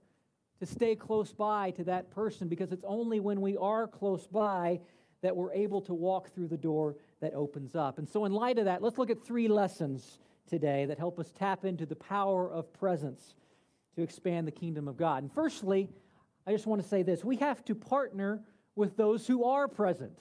to 0.60 0.66
stay 0.66 0.96
close 0.96 1.34
by 1.34 1.72
to 1.72 1.84
that 1.86 2.12
person, 2.12 2.50
because 2.50 2.72
it's 2.72 2.86
only 2.86 3.20
when 3.22 3.40
we 3.40 3.56
are 3.56 3.88
close 3.88 4.28
by 4.28 4.80
that 5.22 5.36
we're 5.36 5.54
able 5.54 5.82
to 5.82 5.94
walk 5.94 6.34
through 6.34 6.48
the 6.48 6.58
door 6.58 6.96
that 7.22 7.34
opens 7.34 7.76
up. 7.76 7.98
And 7.98 8.08
so, 8.08 8.26
in 8.26 8.32
light 8.34 8.58
of 8.58 8.66
that, 8.66 8.82
let's 8.82 8.98
look 8.98 9.10
at 9.10 9.24
three 9.26 9.48
lessons 9.48 10.20
today 10.50 10.86
that 10.86 10.98
help 10.98 11.20
us 11.20 11.32
tap 11.32 11.66
into 11.66 11.86
the 11.86 11.96
power 11.96 12.50
of 12.50 12.74
presence 12.74 13.36
to 13.96 14.02
expand 14.02 14.48
the 14.48 14.52
kingdom 14.52 14.88
of 14.88 14.98
God. 14.98 15.24
And 15.24 15.32
firstly, 15.32 15.90
I 16.46 16.52
just 16.52 16.68
want 16.68 16.82
to 16.82 16.88
say 16.88 17.04
this 17.04 17.24
we 17.24 17.38
have 17.38 17.64
to 17.66 17.76
partner 17.76 18.42
with 18.76 18.96
those 18.98 19.28
who 19.28 19.44
are 19.44 19.68
present. 19.68 20.18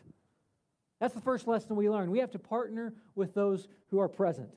That's 1.00 1.14
the 1.14 1.20
first 1.20 1.46
lesson 1.46 1.76
we 1.76 1.88
learn. 1.88 2.10
We 2.10 2.18
have 2.18 2.32
to 2.32 2.38
partner 2.38 2.92
with 3.14 3.32
those 3.34 3.68
who 3.90 4.00
are 4.00 4.08
present. 4.08 4.50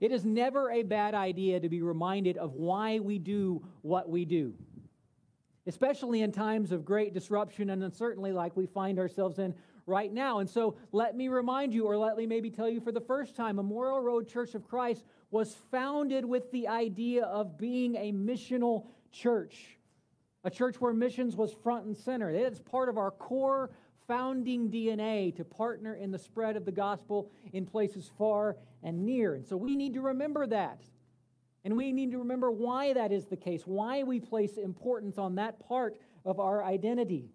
It 0.00 0.12
is 0.12 0.24
never 0.24 0.70
a 0.70 0.82
bad 0.82 1.14
idea 1.14 1.58
to 1.60 1.68
be 1.68 1.82
reminded 1.82 2.36
of 2.36 2.54
why 2.54 2.98
we 2.98 3.18
do 3.18 3.64
what 3.82 4.08
we 4.08 4.24
do. 4.24 4.54
especially 5.66 6.22
in 6.22 6.32
times 6.32 6.72
of 6.72 6.82
great 6.82 7.12
disruption 7.12 7.68
and 7.68 7.84
uncertainty 7.84 8.32
like 8.32 8.56
we 8.56 8.64
find 8.64 8.98
ourselves 8.98 9.38
in 9.38 9.54
right 9.88 10.12
now. 10.12 10.38
And 10.38 10.48
so 10.48 10.76
let 10.92 11.16
me 11.16 11.28
remind 11.28 11.72
you, 11.72 11.86
or 11.86 11.96
let 11.96 12.16
me 12.16 12.26
maybe 12.26 12.50
tell 12.50 12.68
you 12.68 12.80
for 12.80 12.92
the 12.92 13.00
first 13.00 13.34
time 13.34 13.56
Memorial 13.56 14.00
Road 14.00 14.28
Church 14.28 14.54
of 14.54 14.68
Christ 14.68 15.04
was 15.30 15.56
founded 15.70 16.24
with 16.24 16.50
the 16.52 16.68
idea 16.68 17.24
of 17.24 17.58
being 17.58 17.96
a 17.96 18.12
missional 18.12 18.86
church, 19.12 19.78
a 20.44 20.50
church 20.50 20.80
where 20.80 20.92
missions 20.92 21.34
was 21.34 21.52
front 21.52 21.86
and 21.86 21.96
center. 21.96 22.30
It's 22.30 22.60
part 22.60 22.88
of 22.88 22.98
our 22.98 23.10
core 23.10 23.70
founding 24.06 24.70
DNA 24.70 25.34
to 25.36 25.44
partner 25.44 25.94
in 25.94 26.10
the 26.10 26.18
spread 26.18 26.56
of 26.56 26.64
the 26.64 26.72
gospel 26.72 27.30
in 27.52 27.66
places 27.66 28.10
far 28.16 28.56
and 28.82 29.04
near. 29.04 29.34
And 29.34 29.46
so 29.46 29.56
we 29.56 29.76
need 29.76 29.94
to 29.94 30.00
remember 30.00 30.46
that. 30.46 30.82
And 31.64 31.76
we 31.76 31.92
need 31.92 32.12
to 32.12 32.18
remember 32.18 32.50
why 32.50 32.94
that 32.94 33.12
is 33.12 33.26
the 33.26 33.36
case, 33.36 33.62
why 33.66 34.02
we 34.02 34.20
place 34.20 34.56
importance 34.56 35.18
on 35.18 35.34
that 35.34 35.60
part 35.68 35.98
of 36.24 36.40
our 36.40 36.64
identity. 36.64 37.30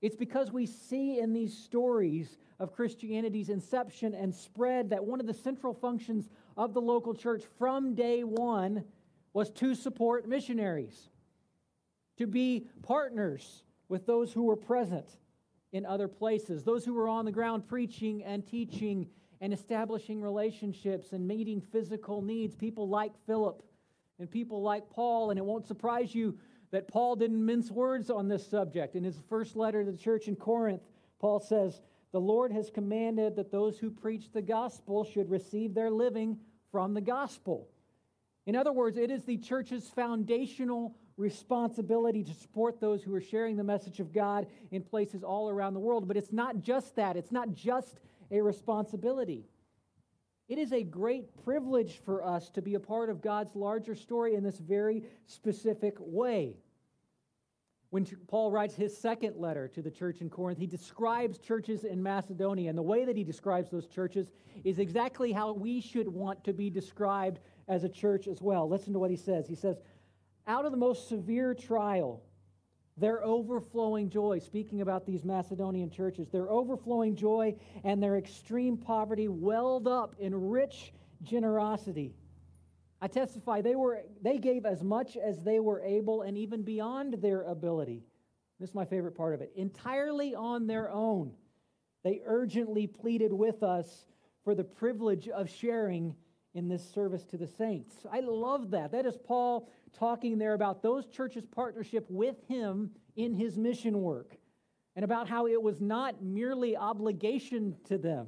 It's 0.00 0.16
because 0.16 0.52
we 0.52 0.66
see 0.66 1.18
in 1.18 1.32
these 1.32 1.56
stories 1.56 2.38
of 2.60 2.72
Christianity's 2.72 3.48
inception 3.48 4.14
and 4.14 4.34
spread 4.34 4.90
that 4.90 5.04
one 5.04 5.20
of 5.20 5.26
the 5.26 5.34
central 5.34 5.74
functions 5.74 6.28
of 6.56 6.74
the 6.74 6.80
local 6.80 7.14
church 7.14 7.42
from 7.58 7.94
day 7.94 8.22
one 8.22 8.84
was 9.32 9.50
to 9.50 9.74
support 9.74 10.28
missionaries, 10.28 11.08
to 12.16 12.26
be 12.26 12.66
partners 12.82 13.62
with 13.88 14.06
those 14.06 14.32
who 14.32 14.44
were 14.44 14.56
present 14.56 15.06
in 15.72 15.84
other 15.84 16.08
places, 16.08 16.64
those 16.64 16.84
who 16.84 16.94
were 16.94 17.08
on 17.08 17.24
the 17.24 17.32
ground 17.32 17.66
preaching 17.66 18.24
and 18.24 18.46
teaching 18.46 19.06
and 19.40 19.52
establishing 19.52 20.20
relationships 20.20 21.12
and 21.12 21.26
meeting 21.26 21.60
physical 21.60 22.22
needs. 22.22 22.56
People 22.56 22.88
like 22.88 23.12
Philip 23.26 23.62
and 24.18 24.30
people 24.30 24.62
like 24.62 24.88
Paul. 24.90 25.30
And 25.30 25.38
it 25.38 25.44
won't 25.44 25.66
surprise 25.66 26.14
you 26.14 26.38
that 26.70 26.88
Paul 26.88 27.16
didn't 27.16 27.44
mince 27.44 27.70
words 27.70 28.10
on 28.10 28.28
this 28.28 28.46
subject. 28.46 28.94
In 28.94 29.04
his 29.04 29.18
first 29.28 29.56
letter 29.56 29.84
to 29.84 29.90
the 29.90 29.98
church 29.98 30.28
in 30.28 30.36
Corinth, 30.36 30.82
Paul 31.18 31.40
says, 31.40 31.80
The 32.12 32.20
Lord 32.20 32.52
has 32.52 32.70
commanded 32.70 33.36
that 33.36 33.50
those 33.50 33.78
who 33.78 33.90
preach 33.90 34.32
the 34.32 34.42
gospel 34.42 35.04
should 35.04 35.30
receive 35.30 35.74
their 35.74 35.90
living 35.90 36.38
from 36.70 36.94
the 36.94 37.00
gospel. 37.00 37.68
In 38.46 38.56
other 38.56 38.72
words, 38.72 38.96
it 38.96 39.10
is 39.10 39.24
the 39.24 39.36
church's 39.36 39.88
foundational 39.88 40.96
responsibility 41.16 42.22
to 42.22 42.32
support 42.32 42.80
those 42.80 43.02
who 43.02 43.14
are 43.14 43.20
sharing 43.20 43.56
the 43.56 43.64
message 43.64 44.00
of 44.00 44.12
God 44.12 44.46
in 44.70 44.82
places 44.82 45.22
all 45.22 45.50
around 45.50 45.74
the 45.74 45.80
world. 45.80 46.06
But 46.06 46.16
it's 46.16 46.32
not 46.32 46.60
just 46.62 46.96
that, 46.96 47.16
it's 47.16 47.32
not 47.32 47.54
just 47.54 47.98
a 48.30 48.40
responsibility. 48.40 49.44
It 50.48 50.58
is 50.58 50.72
a 50.72 50.82
great 50.82 51.44
privilege 51.44 52.00
for 52.04 52.24
us 52.24 52.48
to 52.50 52.62
be 52.62 52.74
a 52.74 52.80
part 52.80 53.10
of 53.10 53.20
God's 53.20 53.54
larger 53.54 53.94
story 53.94 54.34
in 54.34 54.42
this 54.42 54.58
very 54.58 55.04
specific 55.26 55.94
way. 55.98 56.56
When 57.90 58.06
Paul 58.26 58.50
writes 58.50 58.74
his 58.74 58.96
second 58.96 59.36
letter 59.36 59.68
to 59.68 59.82
the 59.82 59.90
church 59.90 60.20
in 60.20 60.28
Corinth, 60.28 60.58
he 60.58 60.66
describes 60.66 61.38
churches 61.38 61.84
in 61.84 62.02
Macedonia. 62.02 62.68
And 62.68 62.78
the 62.78 62.82
way 62.82 63.04
that 63.04 63.16
he 63.16 63.24
describes 63.24 63.70
those 63.70 63.86
churches 63.86 64.30
is 64.64 64.78
exactly 64.78 65.32
how 65.32 65.52
we 65.52 65.80
should 65.80 66.08
want 66.08 66.44
to 66.44 66.52
be 66.52 66.68
described 66.68 67.40
as 67.66 67.84
a 67.84 67.88
church 67.88 68.26
as 68.26 68.42
well. 68.42 68.68
Listen 68.68 68.92
to 68.92 68.98
what 68.98 69.10
he 69.10 69.16
says. 69.16 69.46
He 69.46 69.54
says, 69.54 69.78
Out 70.46 70.66
of 70.66 70.70
the 70.70 70.78
most 70.78 71.08
severe 71.08 71.54
trial, 71.54 72.22
their 72.98 73.24
overflowing 73.24 74.10
joy, 74.10 74.38
speaking 74.38 74.80
about 74.80 75.06
these 75.06 75.24
Macedonian 75.24 75.90
churches, 75.90 76.28
their 76.28 76.50
overflowing 76.50 77.14
joy 77.14 77.54
and 77.84 78.02
their 78.02 78.16
extreme 78.16 78.76
poverty 78.76 79.28
welled 79.28 79.86
up 79.86 80.14
in 80.18 80.34
rich 80.50 80.92
generosity. 81.22 82.14
I 83.00 83.06
testify 83.06 83.60
they 83.60 83.76
were 83.76 84.02
they 84.22 84.38
gave 84.38 84.66
as 84.66 84.82
much 84.82 85.16
as 85.16 85.40
they 85.40 85.60
were 85.60 85.80
able 85.82 86.22
and 86.22 86.36
even 86.36 86.62
beyond 86.62 87.14
their 87.14 87.42
ability. 87.42 88.02
This 88.58 88.70
is 88.70 88.74
my 88.74 88.84
favorite 88.84 89.16
part 89.16 89.34
of 89.34 89.40
it. 89.40 89.52
Entirely 89.54 90.34
on 90.34 90.66
their 90.66 90.90
own. 90.90 91.32
They 92.02 92.20
urgently 92.24 92.86
pleaded 92.86 93.32
with 93.32 93.62
us 93.62 94.06
for 94.42 94.54
the 94.54 94.64
privilege 94.64 95.28
of 95.28 95.48
sharing 95.48 96.14
in 96.54 96.68
this 96.68 96.88
service 96.92 97.24
to 97.26 97.36
the 97.36 97.46
saints. 97.46 97.94
I 98.10 98.20
love 98.20 98.70
that. 98.70 98.92
That 98.92 99.06
is 99.06 99.16
Paul 99.16 99.68
talking 99.92 100.38
there 100.38 100.54
about 100.54 100.82
those 100.82 101.06
churches' 101.06 101.46
partnership 101.46 102.06
with 102.08 102.36
him 102.48 102.90
in 103.16 103.34
his 103.34 103.56
mission 103.58 104.00
work 104.00 104.36
and 104.96 105.04
about 105.04 105.28
how 105.28 105.46
it 105.46 105.62
was 105.62 105.80
not 105.80 106.22
merely 106.22 106.76
obligation 106.76 107.76
to 107.84 107.98
them. 107.98 108.26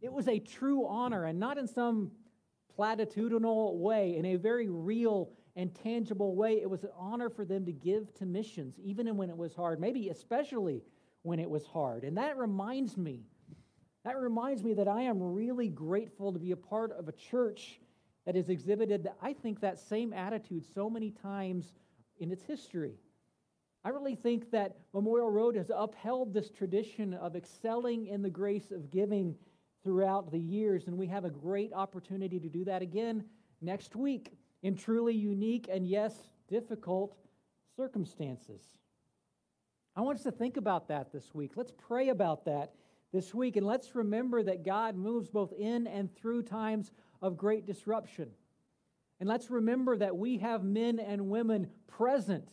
It 0.00 0.12
was 0.12 0.28
a 0.28 0.38
true 0.38 0.86
honor 0.86 1.24
and 1.24 1.38
not 1.40 1.58
in 1.58 1.66
some 1.66 2.12
platitudinal 2.78 3.76
way, 3.76 4.16
in 4.16 4.24
a 4.24 4.36
very 4.36 4.68
real 4.68 5.32
and 5.56 5.74
tangible 5.74 6.36
way. 6.36 6.60
It 6.62 6.70
was 6.70 6.84
an 6.84 6.90
honor 6.96 7.28
for 7.28 7.44
them 7.44 7.66
to 7.66 7.72
give 7.72 8.14
to 8.14 8.26
missions, 8.26 8.78
even 8.78 9.14
when 9.16 9.30
it 9.30 9.36
was 9.36 9.54
hard, 9.54 9.80
maybe 9.80 10.08
especially 10.08 10.82
when 11.22 11.38
it 11.38 11.50
was 11.50 11.66
hard. 11.66 12.04
And 12.04 12.16
that 12.16 12.38
reminds 12.38 12.96
me, 12.96 13.24
that 14.04 14.18
reminds 14.18 14.62
me 14.62 14.74
that 14.74 14.88
I 14.88 15.02
am 15.02 15.22
really 15.22 15.68
grateful 15.68 16.32
to 16.32 16.38
be 16.38 16.52
a 16.52 16.56
part 16.56 16.92
of 16.92 17.08
a 17.08 17.12
church 17.12 17.80
that 18.26 18.34
has 18.34 18.48
exhibited, 18.48 19.08
I 19.20 19.32
think, 19.32 19.60
that 19.60 19.78
same 19.78 20.12
attitude 20.12 20.64
so 20.74 20.88
many 20.88 21.10
times 21.10 21.74
in 22.18 22.30
its 22.30 22.44
history. 22.44 22.94
I 23.84 23.88
really 23.90 24.14
think 24.14 24.50
that 24.50 24.76
Memorial 24.92 25.30
Road 25.30 25.56
has 25.56 25.70
upheld 25.74 26.34
this 26.34 26.50
tradition 26.50 27.14
of 27.14 27.34
excelling 27.34 28.06
in 28.06 28.22
the 28.22 28.30
grace 28.30 28.70
of 28.70 28.90
giving 28.90 29.34
throughout 29.82 30.30
the 30.30 30.38
years, 30.38 30.86
and 30.86 30.98
we 30.98 31.06
have 31.06 31.24
a 31.24 31.30
great 31.30 31.72
opportunity 31.72 32.38
to 32.38 32.48
do 32.48 32.64
that 32.64 32.82
again 32.82 33.24
next 33.62 33.96
week 33.96 34.32
in 34.62 34.76
truly 34.76 35.14
unique 35.14 35.68
and, 35.70 35.86
yes, 35.86 36.14
difficult 36.48 37.16
circumstances. 37.76 38.62
I 39.96 40.02
want 40.02 40.18
us 40.18 40.24
to 40.24 40.32
think 40.32 40.58
about 40.58 40.88
that 40.88 41.12
this 41.12 41.34
week. 41.34 41.52
Let's 41.56 41.72
pray 41.72 42.10
about 42.10 42.44
that 42.44 42.74
this 43.12 43.34
week, 43.34 43.56
and 43.56 43.66
let's 43.66 43.94
remember 43.94 44.42
that 44.42 44.64
God 44.64 44.96
moves 44.96 45.28
both 45.28 45.52
in 45.52 45.86
and 45.86 46.14
through 46.14 46.42
times 46.42 46.92
of 47.20 47.36
great 47.36 47.66
disruption. 47.66 48.30
And 49.18 49.28
let's 49.28 49.50
remember 49.50 49.96
that 49.98 50.16
we 50.16 50.38
have 50.38 50.64
men 50.64 50.98
and 50.98 51.28
women 51.28 51.68
present 51.86 52.48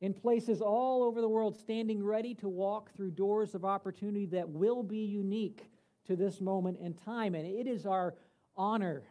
in 0.00 0.14
places 0.14 0.60
all 0.60 1.02
over 1.02 1.20
the 1.20 1.28
world, 1.28 1.56
standing 1.56 2.04
ready 2.04 2.34
to 2.36 2.48
walk 2.48 2.94
through 2.94 3.10
doors 3.10 3.54
of 3.54 3.64
opportunity 3.64 4.26
that 4.26 4.48
will 4.48 4.82
be 4.82 4.98
unique 4.98 5.70
to 6.06 6.14
this 6.14 6.40
moment 6.40 6.78
in 6.78 6.94
time. 6.94 7.34
And 7.34 7.46
it 7.46 7.66
is 7.66 7.84
our 7.84 8.14
honor, 8.56 9.02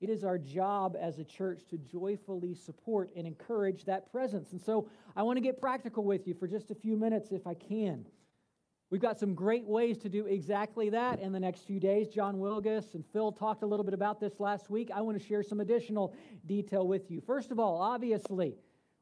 it 0.00 0.10
is 0.10 0.24
our 0.24 0.38
job 0.38 0.96
as 1.00 1.18
a 1.18 1.24
church 1.24 1.62
to 1.70 1.78
joyfully 1.78 2.54
support 2.54 3.10
and 3.16 3.26
encourage 3.26 3.84
that 3.84 4.10
presence. 4.10 4.52
And 4.52 4.60
so 4.60 4.88
I 5.16 5.22
want 5.22 5.36
to 5.36 5.42
get 5.42 5.60
practical 5.60 6.04
with 6.04 6.26
you 6.26 6.34
for 6.34 6.46
just 6.46 6.70
a 6.70 6.74
few 6.74 6.96
minutes 6.96 7.32
if 7.32 7.46
I 7.46 7.54
can. 7.54 8.06
We've 8.90 9.00
got 9.00 9.20
some 9.20 9.34
great 9.34 9.64
ways 9.64 9.98
to 9.98 10.08
do 10.08 10.26
exactly 10.26 10.90
that 10.90 11.20
in 11.20 11.30
the 11.30 11.38
next 11.38 11.60
few 11.64 11.78
days. 11.78 12.08
John 12.08 12.38
Wilgus 12.38 12.94
and 12.94 13.06
Phil 13.12 13.30
talked 13.30 13.62
a 13.62 13.66
little 13.66 13.84
bit 13.84 13.94
about 13.94 14.18
this 14.18 14.40
last 14.40 14.68
week. 14.68 14.90
I 14.92 15.00
want 15.00 15.16
to 15.16 15.24
share 15.24 15.44
some 15.44 15.60
additional 15.60 16.12
detail 16.46 16.88
with 16.88 17.08
you. 17.08 17.20
First 17.20 17.52
of 17.52 17.60
all, 17.60 17.80
obviously, 17.80 18.56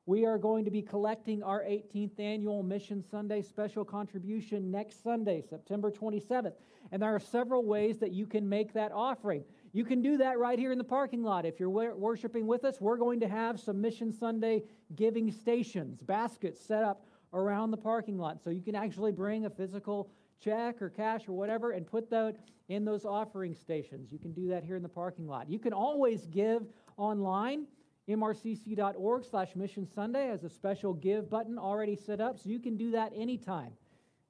we 0.05 0.27
are 0.27 0.37
going 0.37 0.67
to 0.67 0.71
be 0.71 0.83
collecting 0.83 1.43
our 1.43 1.63
18th 1.63 2.21
annual 2.21 2.63
Mission 2.63 3.03
Sunday 3.03 3.41
special 3.41 3.83
contribution 3.83 4.71
next 4.71 5.03
Sunday, 5.03 5.43
September 5.49 5.91
27th. 5.91 6.53
And 6.93 7.01
there 7.01 7.15
are 7.15 7.21
several 7.21 7.65
ways 7.65 7.99
that 8.01 8.13
you 8.13 8.27
can 8.27 8.47
make 8.47 8.75
that 8.75 8.93
offering. 8.93 9.43
You 9.73 9.87
can 9.87 10.03
do 10.03 10.19
that 10.19 10.39
right 10.39 10.59
here 10.59 10.73
in 10.73 10.79
the 10.79 10.85
parking 10.85 11.23
lot. 11.23 11.47
If 11.47 11.59
you're 11.59 11.71
worshiping 11.71 12.47
with 12.47 12.67
us, 12.67 12.79
we're 12.79 12.97
going 12.99 13.21
to 13.21 13.29
have 13.29 13.59
some 13.59 13.81
Mission 13.81 14.13
Sunday 14.13 14.65
giving 14.97 15.31
stations, 15.31 16.03
baskets 16.03 16.63
set 16.63 16.85
up 16.85 17.07
around 17.33 17.71
the 17.71 17.77
parking 17.77 18.19
lot. 18.19 18.43
So 18.43 18.51
you 18.51 18.63
can 18.63 18.75
actually 18.75 19.13
bring 19.13 19.47
a 19.47 19.51
physical 19.51 20.11
check 20.43 20.81
or 20.81 20.89
cash 20.89 21.29
or 21.29 21.33
whatever 21.33 21.73
and 21.73 21.87
put 21.87 22.11
that 22.11 22.37
in 22.69 22.85
those 22.85 23.05
offering 23.05 23.55
stations. 23.55 24.13
You 24.13 24.19
can 24.19 24.33
do 24.33 24.49
that 24.49 24.65
here 24.65 24.77
in 24.77 24.83
the 24.83 24.89
parking 24.89 25.27
lot. 25.27 25.49
You 25.51 25.59
can 25.59 25.73
always 25.73 26.27
give 26.27 26.63
online 26.97 27.67
mrcc.org 28.09 29.25
slash 29.25 29.55
mission 29.55 29.87
sunday 29.95 30.31
as 30.31 30.43
a 30.43 30.49
special 30.49 30.95
give 30.95 31.29
button 31.29 31.59
already 31.59 31.95
set 31.95 32.21
up 32.21 32.39
so 32.39 32.49
you 32.49 32.59
can 32.59 32.77
do 32.77 32.91
that 32.91 33.13
anytime 33.15 33.71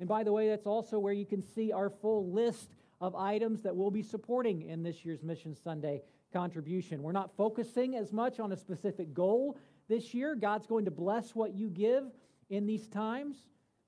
and 0.01 0.09
by 0.09 0.25
the 0.25 0.33
way 0.33 0.49
that's 0.49 0.67
also 0.67 0.99
where 0.99 1.13
you 1.13 1.25
can 1.25 1.41
see 1.41 1.73
our 1.73 1.89
full 1.89 2.29
list 2.33 2.75
of 3.01 3.15
items 3.15 3.63
that 3.63 3.75
we'll 3.75 3.91
be 3.91 4.03
supporting 4.03 4.63
in 4.63 4.83
this 4.83 5.05
year's 5.05 5.23
mission 5.23 5.55
sunday 5.55 6.03
contribution 6.33 7.03
we're 7.03 7.13
not 7.13 7.31
focusing 7.37 7.95
as 7.95 8.13
much 8.13 8.41
on 8.41 8.51
a 8.51 8.57
specific 8.57 9.15
goal 9.15 9.57
this 9.89 10.13
year 10.13 10.35
god's 10.35 10.67
going 10.67 10.85
to 10.85 10.91
bless 10.91 11.37
what 11.37 11.55
you 11.55 11.69
give 11.69 12.05
in 12.51 12.67
these 12.67 12.87
times. 12.87 13.37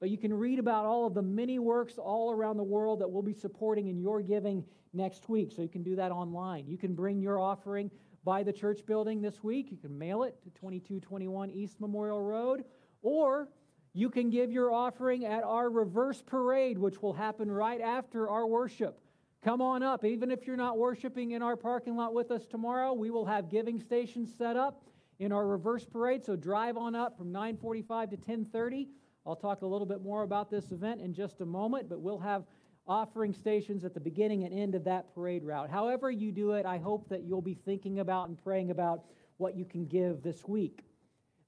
But 0.01 0.09
you 0.09 0.17
can 0.17 0.33
read 0.33 0.59
about 0.59 0.87
all 0.87 1.07
of 1.07 1.15
the 1.15 1.23
many 1.23 1.59
works 1.59 1.99
all 1.99 2.33
around 2.33 2.57
the 2.57 2.65
world 2.65 3.01
that 3.01 3.11
we'll 3.11 3.23
be 3.23 3.35
supporting 3.35 3.89
in 3.89 3.99
your 3.99 4.23
giving 4.23 4.65
next 4.95 5.29
week. 5.29 5.53
So 5.55 5.63
you 5.63 5.69
can 5.69 5.83
do 5.83 5.97
that 5.97 6.11
online. 6.11 6.67
You 6.67 6.79
can 6.79 6.95
bring 6.95 7.21
your 7.21 7.39
offering 7.39 7.91
by 8.25 8.43
the 8.43 8.53
church 8.53 8.85
building 8.87 9.21
this 9.21 9.43
week. 9.43 9.71
You 9.71 9.77
can 9.77 9.97
mail 9.97 10.23
it 10.23 10.43
to 10.43 10.51
2221 10.51 11.51
East 11.51 11.81
Memorial 11.81 12.23
Road. 12.23 12.65
Or 13.03 13.49
you 13.93 14.09
can 14.09 14.31
give 14.31 14.51
your 14.51 14.73
offering 14.73 15.27
at 15.27 15.43
our 15.43 15.69
reverse 15.69 16.23
parade, 16.23 16.79
which 16.79 17.03
will 17.03 17.13
happen 17.13 17.51
right 17.51 17.81
after 17.81 18.29
our 18.29 18.47
worship. 18.47 19.01
Come 19.43 19.61
on 19.61 19.83
up. 19.83 20.05
Even 20.05 20.31
if 20.31 20.47
you're 20.47 20.57
not 20.57 20.79
worshiping 20.79 21.33
in 21.33 21.43
our 21.43 21.57
parking 21.57 21.97
lot 21.97 22.15
with 22.15 22.31
us 22.31 22.47
tomorrow, 22.47 22.93
we 22.93 23.11
will 23.11 23.25
have 23.25 23.51
giving 23.51 23.81
stations 23.81 24.33
set 24.37 24.57
up 24.57 24.83
in 25.21 25.33
our 25.33 25.47
reverse 25.47 25.85
parade. 25.85 26.25
So 26.25 26.35
drive 26.35 26.77
on 26.77 26.97
up 26.97 27.17
from 27.17 27.31
9:45 27.31 28.11
to 28.11 28.17
10:30. 28.17 28.89
I'll 29.25 29.37
talk 29.37 29.63
a 29.63 29.67
little 29.67 29.87
bit 29.87 30.03
more 30.03 30.23
about 30.23 30.51
this 30.51 30.73
event 30.73 31.01
in 31.01 31.13
just 31.13 31.43
a 31.43 31.47
moment, 31.47 31.89
but 31.89 32.01
we'll 32.01 32.19
have 32.19 32.47
offering 32.87 33.33
stations 33.33 33.85
at 33.85 33.95
the 33.95 34.01
beginning 34.01 34.45
and 34.45 34.53
end 34.53 34.75
of 34.75 34.83
that 34.85 35.15
parade 35.15 35.45
route. 35.45 35.71
However, 35.71 36.11
you 36.11 36.33
do 36.33 36.53
it, 36.53 36.65
I 36.65 36.79
hope 36.79 37.09
that 37.11 37.23
you'll 37.23 37.43
be 37.43 37.55
thinking 37.55 38.01
about 38.01 38.29
and 38.29 38.43
praying 38.43 38.71
about 38.71 39.05
what 39.37 39.55
you 39.55 39.65
can 39.67 39.87
give 39.87 40.23
this 40.23 40.49
week. 40.49 40.85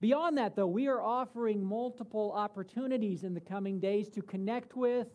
Beyond 0.00 0.36
that, 0.36 0.54
though, 0.54 0.66
we 0.66 0.86
are 0.88 1.00
offering 1.00 1.64
multiple 1.64 2.32
opportunities 2.32 3.24
in 3.24 3.34
the 3.34 3.40
coming 3.40 3.80
days 3.80 4.08
to 4.10 4.22
connect 4.22 4.76
with 4.76 5.08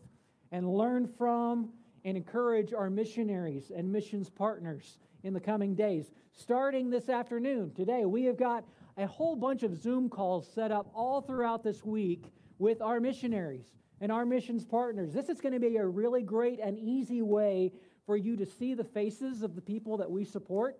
and 0.50 0.68
learn 0.68 1.06
from 1.06 1.72
and 2.04 2.16
encourage 2.16 2.72
our 2.72 2.90
missionaries 2.90 3.70
and 3.70 3.90
missions 3.90 4.28
partners 4.28 4.98
in 5.22 5.32
the 5.32 5.40
coming 5.40 5.74
days. 5.74 6.10
Starting 6.32 6.90
this 6.90 7.08
afternoon, 7.08 7.72
today, 7.74 8.04
we 8.04 8.24
have 8.24 8.36
got 8.36 8.64
a 8.96 9.06
whole 9.06 9.36
bunch 9.36 9.62
of 9.62 9.80
Zoom 9.80 10.08
calls 10.08 10.48
set 10.52 10.70
up 10.70 10.90
all 10.94 11.20
throughout 11.20 11.62
this 11.62 11.84
week 11.84 12.32
with 12.58 12.80
our 12.80 13.00
missionaries 13.00 13.66
and 14.00 14.12
our 14.12 14.24
missions 14.24 14.64
partners. 14.64 15.12
This 15.12 15.28
is 15.28 15.40
going 15.40 15.54
to 15.54 15.60
be 15.60 15.76
a 15.76 15.86
really 15.86 16.22
great 16.22 16.60
and 16.60 16.78
easy 16.78 17.22
way 17.22 17.72
for 18.06 18.16
you 18.16 18.36
to 18.36 18.46
see 18.46 18.74
the 18.74 18.84
faces 18.84 19.42
of 19.42 19.54
the 19.54 19.60
people 19.60 19.96
that 19.98 20.10
we 20.10 20.24
support, 20.24 20.78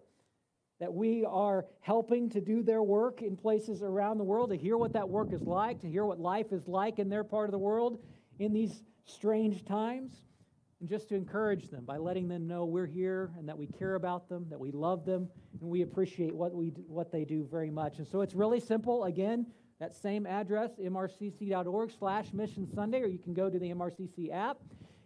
that 0.81 0.93
we 0.93 1.25
are 1.25 1.67
helping 1.81 2.31
to 2.31 2.41
do 2.41 2.63
their 2.63 2.83
work 2.83 3.23
in 3.23 3.37
places 3.37 3.83
around 3.83 4.19
the 4.19 4.25
world, 4.25 4.51
to 4.51 4.57
hear 4.57 4.77
what 4.77 4.93
that 4.93 5.09
work 5.09 5.33
is 5.33 5.43
like, 5.43 5.81
to 5.81 5.89
hear 5.89 6.05
what 6.05 6.21
life 6.21 6.53
is 6.53 6.67
like 6.69 6.99
in 6.99 7.09
their 7.09 7.25
part 7.25 7.49
of 7.49 7.53
the 7.53 7.59
world 7.59 7.99
in 8.39 8.53
these 8.53 8.83
strange 9.05 9.65
times, 9.65 10.13
and 10.81 10.89
just 10.89 11.09
to 11.09 11.17
encourage 11.17 11.69
them 11.69 11.85
by 11.85 11.97
letting 11.97 12.29
them 12.29 12.47
know 12.47 12.65
we're 12.65 12.87
here 12.87 13.33
and 13.37 13.49
that 13.49 13.59
we 13.59 13.67
care 13.67 13.97
about 13.97 14.29
them, 14.29 14.47
that 14.51 14.61
we 14.61 14.71
love 14.71 15.05
them, 15.05 15.29
and 15.61 15.69
we 15.69 15.83
appreciate 15.83 16.35
what, 16.35 16.55
we, 16.55 16.69
what 16.87 17.11
they 17.11 17.25
do 17.25 17.47
very 17.51 17.71
much. 17.71 17.99
And 17.99 18.07
so 18.07 18.21
it's 18.21 18.35
really 18.35 18.61
simple. 18.61 19.05
Again, 19.05 19.47
that 19.81 19.95
same 19.95 20.27
address, 20.27 20.73
mrcc.org 20.81 21.93
slash 21.99 22.33
mission 22.33 22.69
Sunday, 22.73 23.01
or 23.03 23.07
you 23.07 23.19
can 23.19 23.35
go 23.35 23.51
to 23.51 23.59
the 23.59 23.71
MRCC 23.71 24.33
app. 24.33 24.59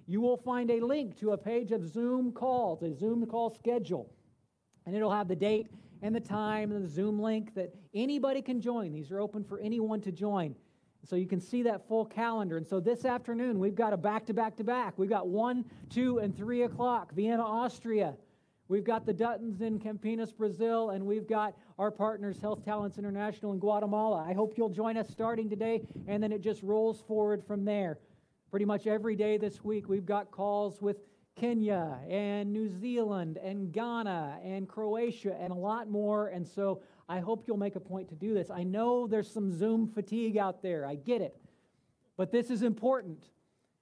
You 0.07 0.21
will 0.21 0.37
find 0.37 0.71
a 0.71 0.81
link 0.81 1.19
to 1.21 1.33
a 1.33 1.38
page 1.38 1.73
of 1.73 1.87
Zoom 1.87 2.33
calls, 2.33 2.83
a 2.83 2.93
Zoom 2.95 3.25
call 3.26 3.50
schedule. 3.50 4.12
And 4.85 4.97
it'll 4.97 5.12
have 5.12 5.29
the 5.29 5.37
date 5.37 5.69
and 6.02 6.14
the 6.14 6.21
time 6.21 6.73
and 6.73 6.85
the 6.85 6.88
Zoom 6.88 7.21
link 7.21 7.55
that 7.55 7.73
anybody 7.95 8.43
can 8.43 8.61
join. 8.61 8.93
These 8.93 9.11
are 9.11 9.21
open 9.21 9.45
for 9.45 9.61
anyone 9.61 10.00
to 10.02 10.12
join. 10.12 10.57
So 11.04 11.16
you 11.16 11.26
can 11.26 11.40
see 11.40 11.62
that 11.64 11.87
full 11.88 12.04
calendar. 12.04 12.56
And 12.56 12.66
so 12.66 12.78
this 12.78 13.04
afternoon, 13.04 13.59
we've 13.59 13.75
got 13.75 13.92
a 13.92 13.97
back 13.97 14.25
to 14.26 14.35
back 14.35 14.56
to 14.56 14.64
back. 14.64 14.99
We've 14.99 15.11
got 15.11 15.28
1, 15.28 15.64
2, 15.90 16.18
and 16.18 16.37
3 16.37 16.62
o'clock, 16.62 17.12
Vienna, 17.12 17.42
Austria. 17.42 18.14
We've 18.68 18.85
got 18.85 19.04
the 19.04 19.12
Duttons 19.12 19.61
in 19.61 19.78
Campinas, 19.78 20.35
Brazil, 20.35 20.90
and 20.90 21.04
we've 21.04 21.28
got 21.28 21.54
our 21.78 21.90
partners, 21.90 22.40
Health 22.40 22.64
Talents 22.64 22.97
International 22.99 23.52
in 23.52 23.59
Guatemala. 23.59 24.25
I 24.26 24.32
hope 24.32 24.54
you'll 24.56 24.71
join 24.71 24.97
us 24.97 25.09
starting 25.11 25.50
today, 25.50 25.82
and 26.06 26.23
then 26.23 26.32
it 26.32 26.40
just 26.40 26.62
rolls 26.62 27.02
forward 27.02 27.44
from 27.44 27.64
there. 27.64 27.99
Pretty 28.50 28.64
much 28.64 28.87
every 28.87 29.16
day 29.16 29.37
this 29.37 29.64
week, 29.64 29.88
we've 29.88 30.06
got 30.06 30.30
calls 30.30 30.80
with 30.80 30.99
Kenya 31.35 31.99
and 32.09 32.52
New 32.52 32.68
Zealand 32.68 33.38
and 33.42 33.73
Ghana 33.73 34.38
and 34.44 34.68
Croatia 34.68 35.37
and 35.40 35.50
a 35.50 35.56
lot 35.56 35.88
more. 35.88 36.28
And 36.28 36.47
so 36.47 36.82
I 37.12 37.21
hope 37.21 37.45
you'll 37.47 37.59
make 37.59 37.76
a 37.76 37.81
point 37.81 38.09
to 38.09 38.14
do 38.14 38.33
this. 38.33 38.50
I 38.50 38.62
know 38.62 39.07
there's 39.07 39.31
some 39.31 39.52
Zoom 39.52 39.87
fatigue 39.87 40.38
out 40.38 40.62
there, 40.62 40.87
I 40.87 40.95
get 40.95 41.21
it. 41.21 41.37
But 42.16 42.33
this 42.33 42.49
is 42.49 42.62
important. 42.62 43.23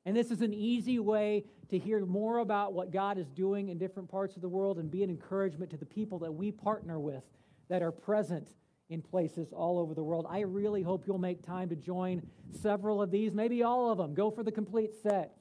And 0.05 0.17
this 0.17 0.33
is 0.33 0.41
an 0.41 0.53
easy 0.53 0.99
way 0.99 1.45
to 1.69 1.79
hear 1.79 2.05
more 2.05 2.39
about 2.39 2.73
what 2.73 2.91
God 2.91 3.19
is 3.19 3.31
doing 3.31 3.69
in 3.69 3.79
different 3.79 4.11
parts 4.11 4.35
of 4.35 4.43
the 4.43 4.49
world 4.49 4.81
and 4.81 4.91
be 4.91 5.05
an 5.05 5.11
encouragement 5.11 5.71
to 5.71 5.77
the 5.77 5.87
people 5.87 6.19
that 6.21 6.33
we 6.33 6.51
partner 6.51 6.99
with 6.99 7.23
that 7.69 7.83
are 7.83 7.93
present 7.93 8.49
in 8.89 9.01
places 9.01 9.53
all 9.53 9.79
over 9.79 9.95
the 9.95 10.03
world. 10.03 10.27
I 10.29 10.41
really 10.41 10.83
hope 10.83 11.05
you'll 11.07 11.19
make 11.19 11.47
time 11.47 11.69
to 11.69 11.77
join 11.77 12.27
several 12.61 13.01
of 13.01 13.13
these, 13.13 13.33
maybe 13.33 13.63
all 13.63 13.93
of 13.93 13.99
them. 13.99 14.13
Go 14.13 14.33
for 14.33 14.43
the 14.43 14.51
complete 14.51 14.91
set. 15.05 15.37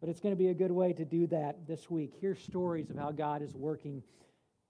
But 0.00 0.08
it's 0.08 0.18
going 0.18 0.34
to 0.34 0.38
be 0.38 0.48
a 0.48 0.54
good 0.54 0.72
way 0.72 0.92
to 0.92 1.04
do 1.04 1.28
that 1.28 1.68
this 1.68 1.88
week. 1.88 2.14
Hear 2.20 2.34
stories 2.34 2.90
of 2.90 2.96
how 2.96 3.12
God 3.12 3.42
is 3.42 3.54
working 3.54 4.02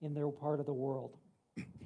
in 0.03 0.13
their 0.13 0.29
part 0.29 0.61
of 0.61 0.67
the 0.67 0.75
world. 0.75 1.17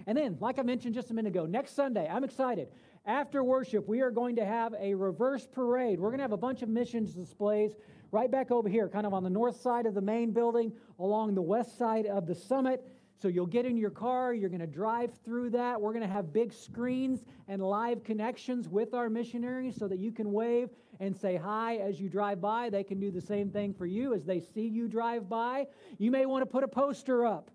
And 0.06 0.18
then, 0.18 0.36
like 0.40 0.58
I 0.58 0.62
mentioned 0.62 0.94
just 0.94 1.10
a 1.10 1.14
minute 1.14 1.30
ago, 1.30 1.46
next 1.46 1.74
Sunday, 1.76 2.08
I'm 2.10 2.24
excited. 2.24 2.68
After 3.06 3.42
worship, 3.42 3.88
we 3.88 4.00
are 4.00 4.10
going 4.10 4.36
to 4.36 4.44
have 4.44 4.74
a 4.78 4.94
reverse 4.94 5.46
parade. 5.46 5.98
We're 6.00 6.10
going 6.10 6.18
to 6.18 6.24
have 6.24 6.32
a 6.32 6.36
bunch 6.36 6.62
of 6.62 6.68
missions 6.68 7.12
displays 7.14 7.72
right 8.12 8.30
back 8.30 8.50
over 8.50 8.68
here, 8.68 8.88
kind 8.88 9.06
of 9.06 9.14
on 9.14 9.24
the 9.24 9.30
north 9.30 9.60
side 9.60 9.86
of 9.86 9.94
the 9.94 10.00
main 10.00 10.32
building, 10.32 10.72
along 10.98 11.34
the 11.34 11.42
west 11.42 11.78
side 11.78 12.06
of 12.06 12.26
the 12.26 12.34
summit. 12.34 12.86
So 13.20 13.28
you'll 13.28 13.46
get 13.46 13.64
in 13.64 13.76
your 13.76 13.90
car, 13.90 14.34
you're 14.34 14.48
going 14.48 14.60
to 14.60 14.66
drive 14.66 15.12
through 15.24 15.50
that. 15.50 15.80
We're 15.80 15.92
going 15.92 16.06
to 16.06 16.12
have 16.12 16.32
big 16.32 16.52
screens 16.52 17.24
and 17.46 17.62
live 17.62 18.02
connections 18.02 18.68
with 18.68 18.94
our 18.94 19.08
missionaries 19.08 19.76
so 19.76 19.86
that 19.86 19.98
you 19.98 20.10
can 20.10 20.32
wave 20.32 20.70
and 20.98 21.16
say 21.16 21.36
hi 21.36 21.76
as 21.76 22.00
you 22.00 22.08
drive 22.08 22.40
by. 22.40 22.68
They 22.68 22.82
can 22.82 22.98
do 22.98 23.12
the 23.12 23.20
same 23.20 23.48
thing 23.48 23.74
for 23.74 23.86
you 23.86 24.12
as 24.12 24.24
they 24.24 24.40
see 24.40 24.66
you 24.66 24.88
drive 24.88 25.28
by. 25.28 25.66
You 25.98 26.10
may 26.10 26.26
want 26.26 26.42
to 26.42 26.46
put 26.46 26.64
a 26.64 26.68
poster 26.68 27.24
up. 27.24 27.50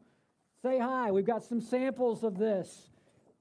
Say 0.63 0.80
hi. 0.80 1.12
We've 1.12 1.26
got 1.26 1.43
some 1.43 1.62
samples 1.62 2.24
of 2.24 2.39
this. 2.39 2.89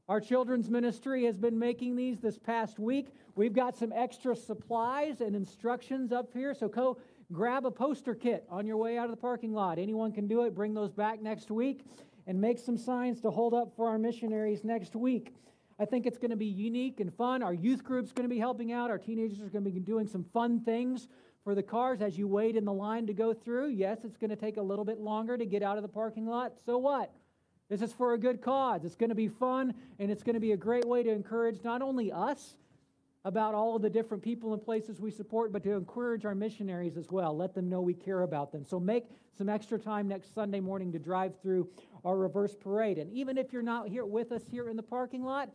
Our 0.07 0.21
children's 0.21 0.69
ministry 0.69 1.25
has 1.25 1.39
been 1.39 1.59
making 1.59 1.97
these 1.97 2.21
this 2.21 2.39
past 2.39 2.79
week. 2.79 3.09
We've 3.35 3.55
got 3.55 3.75
some 3.75 3.91
extra 3.95 4.37
supplies 4.37 5.23
and 5.23 5.35
instructions 5.35 6.13
up 6.13 6.29
here. 6.35 6.53
So 6.53 6.69
go 6.69 6.99
grab 7.33 7.65
a 7.65 7.71
poster 7.71 8.15
kit 8.15 8.45
on 8.51 8.67
your 8.67 8.77
way 8.77 8.99
out 8.99 9.07
of 9.07 9.13
the 9.13 9.17
parking 9.17 9.55
lot. 9.55 9.79
Anyone 9.79 10.13
can 10.13 10.29
do 10.29 10.43
it. 10.43 10.55
Bring 10.55 10.75
those 10.75 10.93
back 10.93 11.23
next 11.23 11.51
week 11.51 11.85
and 12.27 12.39
make 12.39 12.59
some 12.59 12.77
signs 12.77 13.23
to 13.23 13.31
hold 13.31 13.55
up 13.55 13.75
for 13.75 13.89
our 13.89 13.99
missionaries 13.99 14.63
next 14.63 14.95
week. 14.95 15.35
I 15.79 15.87
think 15.87 16.05
it's 16.05 16.19
going 16.19 16.31
to 16.31 16.37
be 16.37 16.47
unique 16.47 17.01
and 17.01 17.13
fun. 17.15 17.43
Our 17.43 17.55
youth 17.55 17.83
group's 17.83 18.13
going 18.13 18.29
to 18.29 18.35
be 18.35 18.39
helping 18.39 18.73
out. 18.73 18.91
Our 18.91 18.99
teenagers 18.99 19.41
are 19.41 19.49
going 19.49 19.65
to 19.65 19.71
be 19.71 19.81
doing 19.81 20.07
some 20.07 20.25
fun 20.35 20.61
things 20.61 21.09
for 21.47 21.55
the 21.55 21.63
cars 21.63 22.03
as 22.03 22.19
you 22.19 22.27
wait 22.27 22.57
in 22.57 22.65
the 22.65 22.73
line 22.73 23.07
to 23.07 23.15
go 23.15 23.33
through. 23.33 23.69
Yes, 23.69 23.99
it's 24.03 24.17
going 24.17 24.31
to 24.31 24.37
take 24.37 24.57
a 24.57 24.63
little 24.63 24.85
bit 24.85 24.99
longer 24.99 25.39
to 25.39 25.47
get 25.47 25.63
out 25.63 25.77
of 25.77 25.83
the 25.83 25.89
parking 25.89 26.27
lot. 26.27 26.55
So 26.67 26.77
what? 26.77 27.13
This 27.69 27.83
is 27.83 27.93
for 27.93 28.15
a 28.15 28.19
good 28.19 28.43
cause. 28.43 28.85
It's 28.85 28.97
going 28.97 29.11
to 29.11 29.15
be 29.15 29.29
fun, 29.29 29.73
and 30.01 30.11
it's 30.11 30.25
going 30.25 30.35
to 30.35 30.41
be 30.41 30.51
a 30.51 30.57
great 30.57 30.85
way 30.85 31.05
to 31.05 31.11
encourage 31.11 31.63
not 31.63 31.83
only 31.83 32.11
us 32.11 32.57
about 33.25 33.55
all 33.55 33.77
of 33.77 33.83
the 33.83 33.89
different 33.89 34.25
people 34.25 34.55
and 34.55 34.65
places 34.65 35.01
we 35.01 35.13
support, 35.13 35.53
but 35.53 35.63
to 35.63 35.75
encourage 35.75 36.25
our 36.25 36.35
missionaries 36.35 36.97
as 36.97 37.13
well. 37.13 37.37
Let 37.37 37.55
them 37.55 37.69
know 37.69 37.81
we 37.81 37.95
care 37.95 38.23
about 38.23 38.51
them. 38.51 38.65
So 38.65 38.81
make 38.81 39.05
some 39.39 39.49
extra 39.49 39.79
time 39.79 40.09
next 40.09 40.35
Sunday 40.35 40.59
morning 40.59 40.91
to 40.95 40.99
drive 40.99 41.41
through 41.41 41.69
our 42.05 42.17
reverse 42.17 42.57
parade. 42.57 42.99
And 42.99 43.13
even 43.13 43.39
if 43.39 43.53
you're 43.53 43.63
not 43.63 43.87
here 43.87 44.05
with 44.05 44.33
us 44.33 44.43
here 44.51 44.69
in 44.69 44.75
the 44.75 44.83
parking 44.83 45.23
lot, 45.23 45.51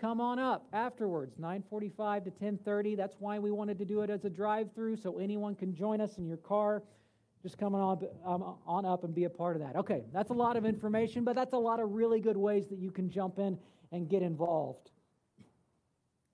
come 0.00 0.20
on 0.20 0.38
up 0.38 0.66
afterwards 0.72 1.36
9:45 1.38 2.24
to 2.24 2.30
10:30 2.30 2.96
that's 2.96 3.16
why 3.18 3.38
we 3.38 3.50
wanted 3.50 3.78
to 3.78 3.84
do 3.84 4.00
it 4.00 4.10
as 4.10 4.24
a 4.24 4.30
drive 4.30 4.72
through 4.72 4.96
so 4.96 5.18
anyone 5.18 5.54
can 5.54 5.74
join 5.74 6.00
us 6.00 6.18
in 6.18 6.26
your 6.26 6.38
car 6.38 6.82
just 7.42 7.56
come 7.56 7.74
on, 7.74 8.06
um, 8.24 8.56
on 8.66 8.84
up 8.84 9.02
and 9.04 9.14
be 9.14 9.24
a 9.24 9.30
part 9.30 9.56
of 9.56 9.62
that. 9.62 9.74
Okay, 9.74 10.04
that's 10.12 10.30
a 10.30 10.34
lot 10.34 10.56
of 10.56 10.66
information, 10.66 11.24
but 11.24 11.34
that's 11.34 11.54
a 11.54 11.58
lot 11.58 11.80
of 11.80 11.92
really 11.92 12.20
good 12.20 12.36
ways 12.36 12.68
that 12.68 12.78
you 12.78 12.90
can 12.90 13.08
jump 13.08 13.38
in 13.38 13.58
and 13.92 14.08
get 14.08 14.22
involved. 14.22 14.90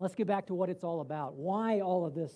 Let's 0.01 0.15
get 0.15 0.27
back 0.27 0.47
to 0.49 0.55
what 0.55 0.69
it's 0.69 0.83
all 0.83 1.01
about. 1.01 1.35
Why 1.35 1.81
all 1.81 2.05
of 2.05 2.15
this 2.15 2.33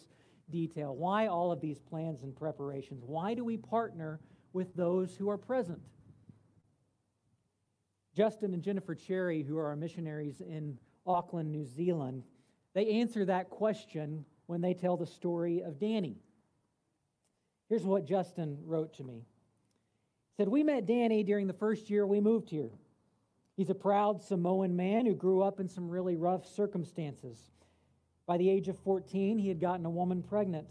detail? 0.50 0.94
Why 0.94 1.26
all 1.26 1.50
of 1.50 1.60
these 1.60 1.80
plans 1.80 2.22
and 2.22 2.34
preparations? 2.34 3.02
Why 3.04 3.34
do 3.34 3.44
we 3.44 3.56
partner 3.56 4.20
with 4.52 4.74
those 4.76 5.16
who 5.16 5.28
are 5.28 5.36
present? 5.36 5.80
Justin 8.16 8.54
and 8.54 8.62
Jennifer 8.62 8.94
Cherry, 8.94 9.42
who 9.42 9.58
are 9.58 9.66
our 9.66 9.76
missionaries 9.76 10.40
in 10.40 10.78
Auckland, 11.06 11.50
New 11.50 11.64
Zealand, 11.64 12.24
they 12.74 13.00
answer 13.00 13.24
that 13.24 13.50
question 13.50 14.24
when 14.46 14.60
they 14.60 14.74
tell 14.74 14.96
the 14.96 15.06
story 15.06 15.62
of 15.62 15.78
Danny. 15.78 16.16
Here's 17.68 17.84
what 17.84 18.04
Justin 18.04 18.58
wrote 18.64 18.94
to 18.94 19.04
me. 19.04 19.24
He 20.30 20.36
said, 20.36 20.48
We 20.48 20.62
met 20.62 20.86
Danny 20.86 21.22
during 21.22 21.46
the 21.46 21.52
first 21.52 21.90
year 21.90 22.06
we 22.06 22.20
moved 22.20 22.50
here. 22.50 22.70
He's 23.56 23.70
a 23.70 23.74
proud 23.74 24.22
Samoan 24.22 24.74
man 24.74 25.06
who 25.06 25.14
grew 25.14 25.42
up 25.42 25.60
in 25.60 25.68
some 25.68 25.88
really 25.88 26.16
rough 26.16 26.46
circumstances. 26.46 27.38
By 28.26 28.38
the 28.38 28.48
age 28.48 28.68
of 28.68 28.78
14, 28.78 29.38
he 29.38 29.48
had 29.48 29.60
gotten 29.60 29.86
a 29.86 29.90
woman 29.90 30.22
pregnant. 30.22 30.68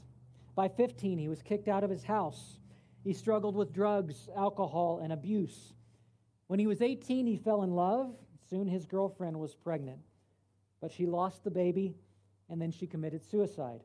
By 0.55 0.69
15, 0.69 1.17
he 1.17 1.27
was 1.27 1.41
kicked 1.41 1.67
out 1.67 1.83
of 1.83 1.89
his 1.89 2.03
house. 2.03 2.59
He 3.03 3.13
struggled 3.13 3.55
with 3.55 3.73
drugs, 3.73 4.29
alcohol, 4.35 4.99
and 5.03 5.13
abuse. 5.13 5.73
When 6.47 6.59
he 6.59 6.67
was 6.67 6.81
18, 6.81 7.27
he 7.27 7.37
fell 7.37 7.63
in 7.63 7.71
love. 7.71 8.15
Soon 8.49 8.67
his 8.67 8.85
girlfriend 8.85 9.39
was 9.39 9.53
pregnant, 9.53 9.99
but 10.81 10.91
she 10.91 11.05
lost 11.05 11.43
the 11.43 11.51
baby 11.51 11.95
and 12.49 12.61
then 12.61 12.71
she 12.71 12.87
committed 12.87 13.23
suicide. 13.23 13.81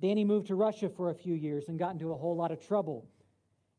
Danny 0.00 0.24
moved 0.24 0.46
to 0.46 0.54
Russia 0.54 0.88
for 0.88 1.10
a 1.10 1.14
few 1.14 1.34
years 1.34 1.68
and 1.68 1.78
got 1.78 1.92
into 1.92 2.12
a 2.12 2.16
whole 2.16 2.36
lot 2.36 2.50
of 2.50 2.66
trouble. 2.66 3.06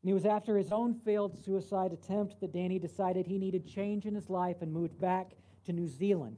And 0.02 0.10
it 0.10 0.14
was 0.14 0.26
after 0.26 0.56
his 0.56 0.72
own 0.72 0.94
failed 0.94 1.36
suicide 1.44 1.92
attempt 1.92 2.40
that 2.40 2.52
Danny 2.52 2.78
decided 2.78 3.26
he 3.26 3.38
needed 3.38 3.66
change 3.66 4.06
in 4.06 4.14
his 4.14 4.30
life 4.30 4.62
and 4.62 4.72
moved 4.72 5.00
back 5.00 5.32
to 5.66 5.72
New 5.72 5.88
Zealand. 5.88 6.36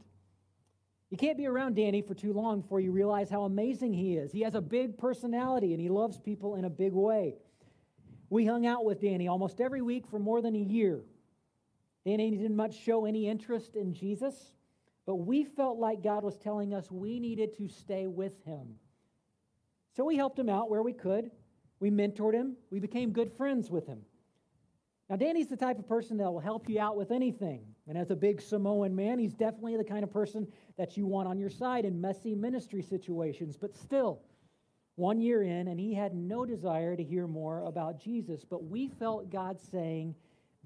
You 1.11 1.19
can't 1.19 1.39
be 1.39 1.47
around 1.47 1.77
Danny 1.77 2.03
for 2.03 2.15
too 2.15 2.33
long 2.33 2.63
before 2.63 2.81
you 2.81 2.91
realize 2.91 3.31
how 3.31 3.43
amazing 3.45 3.93
he 3.93 4.17
is. 4.17 4.33
He 4.33 4.41
has 4.41 4.55
a 4.55 4.61
big 4.61 4.99
personality 4.99 5.73
and 5.73 5.81
he 5.81 5.89
loves 5.89 6.19
people 6.19 6.57
in 6.57 6.65
a 6.65 6.71
big 6.71 6.93
way. 6.93 7.37
We 8.31 8.47
hung 8.47 8.67
out 8.67 8.85
with 8.85 9.01
Danny 9.01 9.29
almost 9.29 9.61
every 9.61 9.83
week 9.83 10.07
for 10.07 10.19
more 10.19 10.43
than 10.43 10.57
a 10.57 10.59
year. 10.59 11.03
Danny 12.05 12.31
didn't 12.31 12.57
much 12.57 12.77
show 12.77 13.05
any 13.05 13.29
interest 13.29 13.77
in 13.77 13.95
Jesus. 13.95 14.35
But 15.07 15.17
we 15.17 15.45
felt 15.45 15.79
like 15.79 16.03
God 16.03 16.25
was 16.25 16.39
telling 16.39 16.73
us 16.73 16.91
we 16.91 17.21
needed 17.21 17.57
to 17.59 17.69
stay 17.69 18.07
with 18.07 18.33
him. 18.45 18.77
So 19.97 20.05
we 20.05 20.17
helped 20.17 20.39
him 20.39 20.49
out 20.49 20.71
where 20.71 20.83
we 20.83 20.93
could. 20.93 21.31
We 21.79 21.91
mentored 21.91 22.35
him. 22.35 22.57
We 22.71 22.81
became 22.81 23.13
good 23.13 23.33
friends 23.33 23.71
with 23.71 23.87
him. 23.87 24.01
Now, 25.11 25.17
Danny's 25.17 25.49
the 25.49 25.57
type 25.57 25.79
of 25.79 25.87
person 25.87 26.17
that 26.17 26.33
will 26.33 26.41
help 26.41 26.69
you 26.69 26.81
out 26.81 26.97
with 26.97 27.11
anything. 27.11 27.63
And 27.87 27.99
as 27.99 28.11
a 28.11 28.17
big 28.17 28.41
Samoan 28.41 28.97
man, 28.97 29.19
he's 29.19 29.35
definitely 29.35 29.77
the 29.77 29.85
kind 29.85 30.03
of 30.03 30.11
person 30.11 30.49
that 30.79 30.97
you 30.97 31.07
want 31.07 31.29
on 31.29 31.39
your 31.39 31.51
side 31.51 31.85
in 31.85 32.01
messy 32.01 32.35
ministry 32.35 32.81
situations. 32.81 33.59
But 33.59 33.75
still, 33.75 34.23
one 34.97 35.21
year 35.21 35.43
in, 35.43 35.69
and 35.69 35.79
he 35.79 35.93
had 35.93 36.15
no 36.15 36.47
desire 36.47 36.97
to 36.97 37.05
hear 37.05 37.27
more 37.27 37.61
about 37.65 38.01
Jesus. 38.01 38.45
But 38.49 38.65
we 38.65 38.89
felt 38.89 39.31
God 39.31 39.61
saying, 39.61 40.15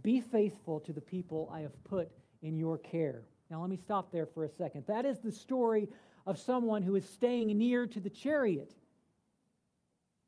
Be 0.03 0.21
faithful 0.21 0.79
to 0.81 0.93
the 0.93 1.01
people 1.01 1.51
I 1.53 1.61
have 1.61 1.83
put 1.83 2.09
in 2.43 2.57
your 2.57 2.79
care. 2.79 3.25
Now, 3.51 3.61
let 3.61 3.71
me 3.71 3.77
stop 3.77 4.13
there 4.13 4.27
for 4.27 4.45
a 4.45 4.49
second. 4.49 4.85
That 4.87 5.07
is 5.07 5.21
the 5.21 5.33
story 5.33 5.89
of 6.27 6.39
someone 6.39 6.83
who 6.83 6.97
is 6.97 7.09
staying 7.09 7.57
near 7.57 7.87
to 7.87 8.01
the 8.01 8.11
chariot. 8.11 8.75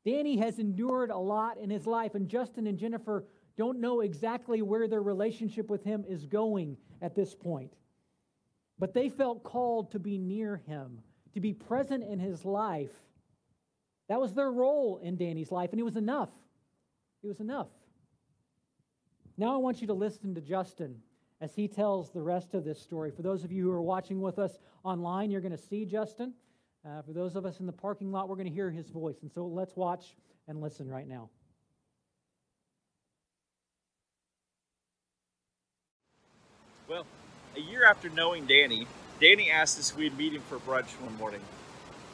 Danny 0.03 0.37
has 0.37 0.57
endured 0.57 1.11
a 1.11 1.17
lot 1.17 1.57
in 1.57 1.69
his 1.69 1.85
life, 1.85 2.15
and 2.15 2.27
Justin 2.27 2.65
and 2.65 2.79
Jennifer 2.79 3.25
don't 3.57 3.79
know 3.79 4.01
exactly 4.01 4.63
where 4.63 4.87
their 4.87 5.03
relationship 5.03 5.69
with 5.69 5.83
him 5.83 6.03
is 6.07 6.25
going 6.25 6.77
at 7.01 7.15
this 7.15 7.35
point. 7.35 7.73
But 8.79 8.95
they 8.95 9.09
felt 9.09 9.43
called 9.43 9.91
to 9.91 9.99
be 9.99 10.17
near 10.17 10.57
him, 10.65 10.99
to 11.35 11.39
be 11.39 11.53
present 11.53 12.03
in 12.03 12.17
his 12.17 12.43
life. 12.43 12.89
That 14.09 14.19
was 14.19 14.33
their 14.33 14.51
role 14.51 14.99
in 15.03 15.17
Danny's 15.17 15.51
life, 15.51 15.69
and 15.71 15.79
it 15.79 15.83
was 15.83 15.97
enough. 15.97 16.31
It 17.23 17.27
was 17.27 17.39
enough. 17.39 17.67
Now 19.37 19.53
I 19.53 19.57
want 19.57 19.81
you 19.81 19.87
to 19.87 19.93
listen 19.93 20.33
to 20.33 20.41
Justin 20.41 21.03
as 21.41 21.55
he 21.55 21.67
tells 21.67 22.11
the 22.11 22.21
rest 22.21 22.53
of 22.53 22.63
this 22.63 22.79
story. 22.79 23.11
For 23.11 23.23
those 23.23 23.43
of 23.43 23.51
you 23.51 23.63
who 23.63 23.71
are 23.71 23.81
watching 23.81 24.21
with 24.21 24.37
us 24.37 24.59
online, 24.83 25.31
you're 25.31 25.41
going 25.41 25.51
to 25.51 25.57
see 25.57 25.85
Justin. 25.85 26.33
Uh, 26.85 27.01
for 27.01 27.13
those 27.13 27.35
of 27.35 27.45
us 27.45 27.59
in 27.59 27.65
the 27.65 27.71
parking 27.71 28.11
lot, 28.11 28.29
we're 28.29 28.35
going 28.35 28.47
to 28.47 28.53
hear 28.53 28.69
his 28.69 28.89
voice. 28.89 29.17
And 29.23 29.31
so 29.31 29.45
let's 29.45 29.75
watch 29.75 30.15
and 30.47 30.61
listen 30.61 30.87
right 30.87 31.07
now. 31.07 31.29
Well, 36.87 37.05
a 37.55 37.59
year 37.59 37.85
after 37.85 38.09
knowing 38.09 38.45
Danny, 38.45 38.85
Danny 39.19 39.49
asked 39.49 39.79
us 39.79 39.91
if 39.91 39.97
we'd 39.97 40.17
meet 40.17 40.33
him 40.33 40.41
for 40.41 40.57
brunch 40.59 40.89
one 40.99 41.15
morning. 41.17 41.41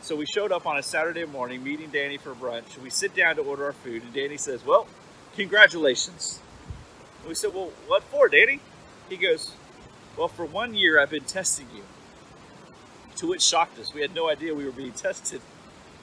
So 0.02 0.16
we 0.16 0.26
showed 0.26 0.52
up 0.52 0.66
on 0.66 0.78
a 0.78 0.84
Saturday 0.84 1.26
morning, 1.26 1.64
meeting 1.64 1.90
Danny 1.90 2.18
for 2.18 2.34
brunch. 2.34 2.78
We 2.78 2.90
sit 2.90 3.16
down 3.16 3.36
to 3.38 3.42
order 3.42 3.66
our 3.66 3.74
food, 3.74 4.04
and 4.04 4.14
Danny 4.14 4.38
says, 4.38 4.64
Well, 4.64 4.88
congratulations. 5.36 6.40
And 7.22 7.30
we 7.30 7.36
said, 7.36 7.54
Well, 7.54 7.72
what 7.88 8.04
for, 8.04 8.30
Danny? 8.30 8.60
He 9.10 9.18
goes, 9.18 9.54
Well, 10.18 10.28
for 10.28 10.46
one 10.46 10.74
year 10.74 11.00
I've 11.00 11.10
been 11.10 11.24
testing 11.24 11.68
you. 11.76 11.84
To 13.18 13.28
which 13.28 13.42
shocked 13.42 13.80
us. 13.80 13.94
We 13.94 14.02
had 14.02 14.14
no 14.14 14.30
idea 14.30 14.54
we 14.54 14.66
were 14.66 14.72
being 14.72 14.92
tested. 15.08 15.42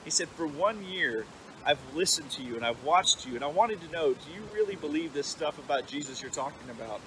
He 0.03 0.09
said, 0.09 0.27
For 0.29 0.47
one 0.47 0.83
year 0.85 1.25
I've 1.65 1.79
listened 1.95 2.29
to 2.31 2.43
you 2.43 2.55
and 2.55 2.65
I've 2.65 2.83
watched 2.83 3.25
you, 3.25 3.35
and 3.35 3.43
I 3.43 3.47
wanted 3.47 3.81
to 3.81 3.91
know 3.91 4.13
do 4.13 4.31
you 4.33 4.41
really 4.53 4.75
believe 4.75 5.13
this 5.13 5.27
stuff 5.27 5.57
about 5.57 5.87
Jesus 5.87 6.21
you're 6.21 6.31
talking 6.31 6.69
about? 6.69 7.01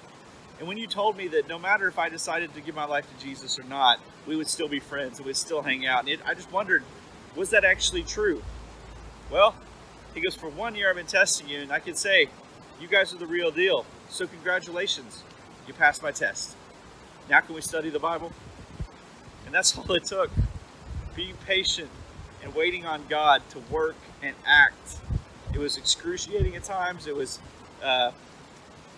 And 0.59 0.67
when 0.67 0.77
you 0.77 0.87
told 0.87 1.15
me 1.15 1.29
that 1.29 1.47
no 1.47 1.57
matter 1.57 1.87
if 1.87 1.97
I 1.97 2.09
decided 2.09 2.53
to 2.53 2.61
give 2.61 2.75
my 2.75 2.83
life 2.83 3.05
to 3.07 3.25
Jesus 3.25 3.57
or 3.57 3.63
not, 3.63 3.99
we 4.27 4.35
would 4.35 4.47
still 4.47 4.67
be 4.67 4.79
friends 4.79 5.17
and 5.17 5.25
we'd 5.25 5.37
still 5.37 5.61
hang 5.61 5.87
out. 5.87 6.01
And 6.01 6.09
it, 6.09 6.19
I 6.25 6.33
just 6.33 6.51
wondered, 6.51 6.83
was 7.35 7.51
that 7.51 7.63
actually 7.63 8.03
true? 8.03 8.43
Well, 9.31 9.55
he 10.13 10.21
goes, 10.21 10.35
For 10.35 10.49
one 10.49 10.75
year 10.75 10.89
I've 10.89 10.97
been 10.97 11.05
testing 11.05 11.47
you, 11.47 11.59
and 11.61 11.71
I 11.71 11.79
can 11.79 11.95
say, 11.95 12.27
you 12.79 12.87
guys 12.87 13.13
are 13.13 13.17
the 13.17 13.27
real 13.27 13.51
deal. 13.51 13.85
So 14.09 14.25
congratulations. 14.25 15.23
You 15.69 15.75
passed 15.75 16.01
my 16.01 16.11
test. 16.11 16.55
Now 17.29 17.41
can 17.41 17.53
we 17.53 17.61
study 17.61 17.91
the 17.91 17.99
Bible? 17.99 18.31
And 19.45 19.53
that's 19.53 19.77
all 19.77 19.91
it 19.93 20.03
took. 20.03 20.31
Being 21.15 21.35
patient 21.45 21.91
and 22.43 22.55
waiting 22.55 22.87
on 22.87 23.05
God 23.07 23.43
to 23.51 23.59
work 23.71 23.95
and 24.23 24.35
act. 24.47 24.97
It 25.53 25.59
was 25.59 25.77
excruciating 25.77 26.55
at 26.55 26.63
times. 26.63 27.05
It 27.05 27.15
was, 27.15 27.37
uh, 27.83 28.13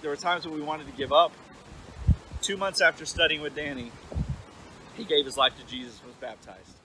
there 0.02 0.10
were 0.10 0.16
times 0.16 0.46
when 0.46 0.56
we 0.56 0.62
wanted 0.62 0.88
to 0.88 0.94
give 0.94 1.12
up. 1.12 1.34
Two 2.42 2.56
months 2.56 2.80
after 2.80 3.06
studying 3.06 3.42
with 3.42 3.54
Danny, 3.54 3.92
he 4.96 5.04
gave 5.04 5.26
his 5.26 5.36
life 5.36 5.52
to 5.60 5.66
Jesus 5.66 6.00
and 6.00 6.08
was 6.08 6.16
baptized. 6.22 6.78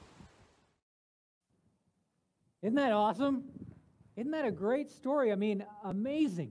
Isn't 2.60 2.74
that 2.74 2.90
awesome? 2.90 3.44
Isn't 4.16 4.32
that 4.32 4.46
a 4.46 4.50
great 4.50 4.90
story? 4.90 5.30
I 5.30 5.36
mean, 5.36 5.64
amazing. 5.84 6.50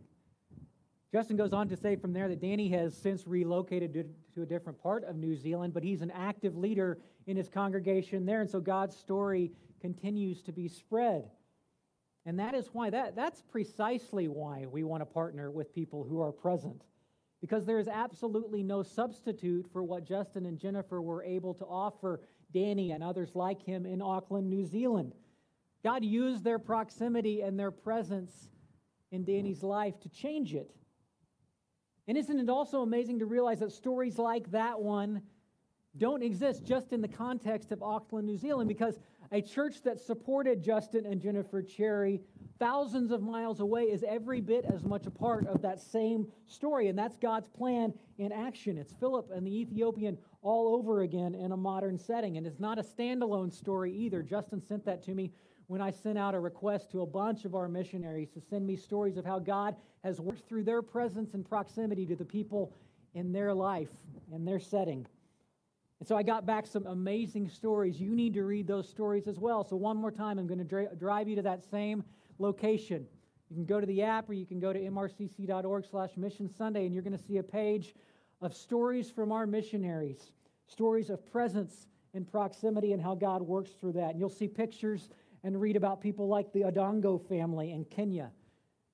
Justin 1.16 1.38
goes 1.38 1.54
on 1.54 1.70
to 1.70 1.78
say 1.78 1.96
from 1.96 2.12
there 2.12 2.28
that 2.28 2.42
Danny 2.42 2.68
has 2.68 2.94
since 2.94 3.26
relocated 3.26 3.94
to, 4.34 4.42
a 4.42 4.46
different 4.46 4.84
part 4.84 5.06
of 5.06 5.16
New 5.16 5.34
Zealand, 5.34 5.74
but 5.74 5.82
he's 5.82 6.02
an 6.02 6.12
active 6.12 6.58
leader 6.58 6.98
in 7.26 7.38
his 7.38 7.48
congregation 7.48 8.26
there, 8.26 8.42
and 8.42 8.50
so 8.50 8.60
God's 8.60 8.98
story 8.98 9.54
continues 9.80 10.42
to 10.42 10.52
be 10.52 10.68
spread. 10.68 11.30
And 12.26 12.38
that 12.40 12.54
is 12.54 12.68
why, 12.74 12.90
that, 12.90 13.16
that's 13.16 13.42
precisely 13.44 14.28
why 14.28 14.66
we 14.70 14.84
want 14.84 15.00
to 15.00 15.06
partner 15.06 15.50
with 15.50 15.74
people 15.74 16.04
who 16.04 16.20
are 16.20 16.34
present. 16.34 16.82
Because 17.40 17.66
there 17.66 17.80
is 17.80 17.88
absolutely 17.88 18.62
no 18.62 18.84
substitute 18.84 19.68
for 19.72 19.84
what 19.84 20.04
Justin 20.04 20.46
and 20.46 20.60
Jennifer 20.60 21.02
were 21.02 21.24
able 21.24 21.54
to 21.54 21.66
offer 21.66 22.20
Danny 22.54 22.92
and 22.92 23.02
others 23.02 23.30
like 23.36 23.62
him 23.62 23.86
in 23.86 24.02
Auckland, 24.02 24.50
New 24.50 24.66
Zealand. 24.66 25.14
God 25.82 26.04
used 26.04 26.44
their 26.44 26.60
proximity 26.60 27.40
and 27.40 27.58
their 27.58 27.72
presence 27.72 28.50
in 29.14 29.24
Danny's 29.24 29.64
life 29.64 29.98
to 30.02 30.10
change 30.10 30.54
it. 30.54 30.76
And 32.08 32.18
isn't 32.18 32.40
it 32.40 32.50
also 32.50 32.82
amazing 32.82 33.20
to 33.20 33.26
realize 33.26 33.60
that 33.60 33.72
stories 33.72 34.18
like 34.18 34.52
that 34.52 34.80
one 34.80 35.22
don't 35.98 36.22
exist 36.22 36.66
just 36.66 36.92
in 36.92 37.02
the 37.02 37.08
context 37.08 37.72
of 37.72 37.82
Auckland, 37.82 38.28
New 38.28 38.38
Zealand? 38.38 38.68
Because 38.68 39.00
a 39.32 39.42
church 39.42 39.82
that 39.84 40.00
supported 40.00 40.62
Justin 40.62 41.06
and 41.06 41.20
Jennifer 41.20 41.64
Cherry 41.64 42.22
thousands 42.60 43.12
of 43.12 43.22
miles 43.22 43.60
away 43.60 43.84
is 43.84 44.04
every 44.08 44.40
bit 44.40 44.66
as 44.66 44.84
much 44.84 45.08
a 45.08 45.12
part 45.12 45.48
of 45.48 45.62
that 45.62 45.82
same 45.82 46.28
story. 46.48 46.90
And 46.90 46.98
that's 46.98 47.18
God's 47.18 47.48
plan 47.48 47.94
in 48.18 48.32
action. 48.32 48.78
It's 48.78 48.94
Philip 48.94 49.32
and 49.34 49.46
the 49.46 49.60
Ethiopian 49.60 50.18
all 50.42 50.76
over 50.76 51.02
again 51.02 51.34
in 51.34 51.52
a 51.52 51.58
modern 51.58 51.98
setting. 51.98 52.38
And 52.38 52.46
it's 52.46 52.60
not 52.60 52.78
a 52.78 52.84
standalone 52.84 53.52
story 53.52 53.92
either. 53.94 54.22
Justin 54.22 54.62
sent 54.62 54.86
that 54.86 55.04
to 55.06 55.16
me 55.16 55.32
when 55.68 55.82
I 55.82 55.92
sent 55.92 56.18
out 56.18 56.36
a 56.36 56.40
request 56.40 56.92
to 56.92 57.02
a 57.02 57.06
bunch 57.06 57.46
of 57.46 57.56
our 57.56 57.68
missionaries 57.68 58.30
to 58.32 58.42
send 58.42 58.66
me 58.66 58.76
stories 58.76 59.18
of 59.18 59.26
how 59.26 59.40
God 59.40 59.76
has 60.04 60.20
worked 60.20 60.48
through 60.48 60.64
their 60.64 60.82
presence 60.82 61.34
and 61.34 61.48
proximity 61.48 62.06
to 62.06 62.16
the 62.16 62.26
people 62.26 62.72
in 63.14 63.32
their 63.32 63.54
life 63.54 63.90
and 64.32 64.48
their 64.48 64.60
setting. 64.60 65.06
And 66.00 66.08
so 66.08 66.16
I 66.16 66.24
got 66.24 66.46
back 66.46 66.68
some 66.68 66.86
amazing 66.86 67.50
stories. 67.50 68.00
You 68.00 68.14
need 68.14 68.34
to 68.34 68.44
read 68.44 68.68
those 68.68 68.88
stories 68.88 69.28
as 69.28 69.40
well. 69.40 69.64
So, 69.64 69.76
one 69.76 69.98
more 69.98 70.12
time, 70.12 70.38
I'm 70.38 70.48
going 70.48 70.60
to 70.60 70.66
dra- 70.66 70.94
drive 70.96 71.28
you 71.28 71.36
to 71.38 71.42
that 71.44 71.64
same 71.64 72.04
location. 72.38 73.08
You 73.50 73.56
can 73.56 73.66
go 73.66 73.80
to 73.80 73.86
the 73.86 74.02
app 74.02 74.30
or 74.30 74.34
you 74.34 74.46
can 74.46 74.60
go 74.60 74.74
to 74.74 74.80
mrcc.org 74.80 75.86
slash 75.90 76.18
mission 76.18 76.50
Sunday, 76.50 76.86
and 76.86 76.94
you're 76.94 77.04
going 77.04 77.18
to 77.18 77.24
see 77.24 77.38
a 77.38 77.44
page 77.44 77.96
of 78.42 78.54
stories 78.54 79.10
from 79.10 79.32
our 79.32 79.48
missionaries, 79.48 80.32
stories 80.68 81.10
of 81.10 81.26
presence 81.32 81.88
and 82.14 82.30
proximity 82.30 82.94
and 82.94 83.02
how 83.02 83.16
God 83.16 83.42
works 83.42 83.72
through 83.72 83.94
that. 83.94 84.12
And 84.12 84.20
you'll 84.20 84.30
see 84.30 84.48
pictures 84.48 85.10
and 85.46 85.62
read 85.62 85.76
about 85.76 86.02
people 86.02 86.28
like 86.28 86.52
the 86.52 86.62
Odongo 86.62 87.22
family 87.30 87.72
in 87.72 87.86
Kenya, 87.86 88.32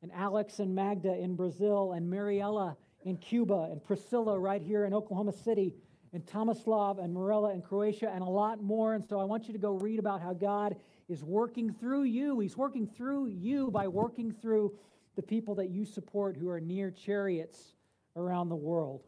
and 0.02 0.12
Alex 0.14 0.60
and 0.60 0.76
Magda 0.76 1.18
in 1.18 1.34
Brazil, 1.34 1.94
and 1.94 2.10
Mariella 2.10 2.76
in 3.06 3.16
Cuba, 3.16 3.70
and 3.72 3.82
Priscilla 3.82 4.38
right 4.38 4.62
here 4.62 4.84
in 4.84 4.94
Oklahoma 4.94 5.32
City, 5.32 5.74
and 6.12 6.26
Tomislav 6.26 7.02
and 7.02 7.14
Morella 7.14 7.54
in 7.54 7.62
Croatia, 7.62 8.12
and 8.14 8.22
a 8.22 8.30
lot 8.30 8.62
more. 8.62 8.96
And 8.96 9.06
so 9.08 9.18
I 9.18 9.24
want 9.24 9.48
you 9.48 9.54
to 9.54 9.60
go 9.60 9.76
read 9.76 9.98
about 9.98 10.22
how 10.22 10.34
God 10.34 10.76
is 11.08 11.24
working 11.24 11.74
through 11.74 12.04
you. 12.04 12.38
He's 12.42 12.58
working 12.58 12.86
through 12.86 13.28
you 13.28 13.72
by 13.72 13.88
working 13.88 14.34
through 14.34 14.74
the 15.16 15.22
people 15.22 15.56
that 15.56 15.70
you 15.70 15.86
support 15.86 16.36
who 16.36 16.50
are 16.50 16.60
near 16.60 16.92
chariots 16.92 17.76
around 18.18 18.50
the 18.50 18.58
world. 18.58 19.04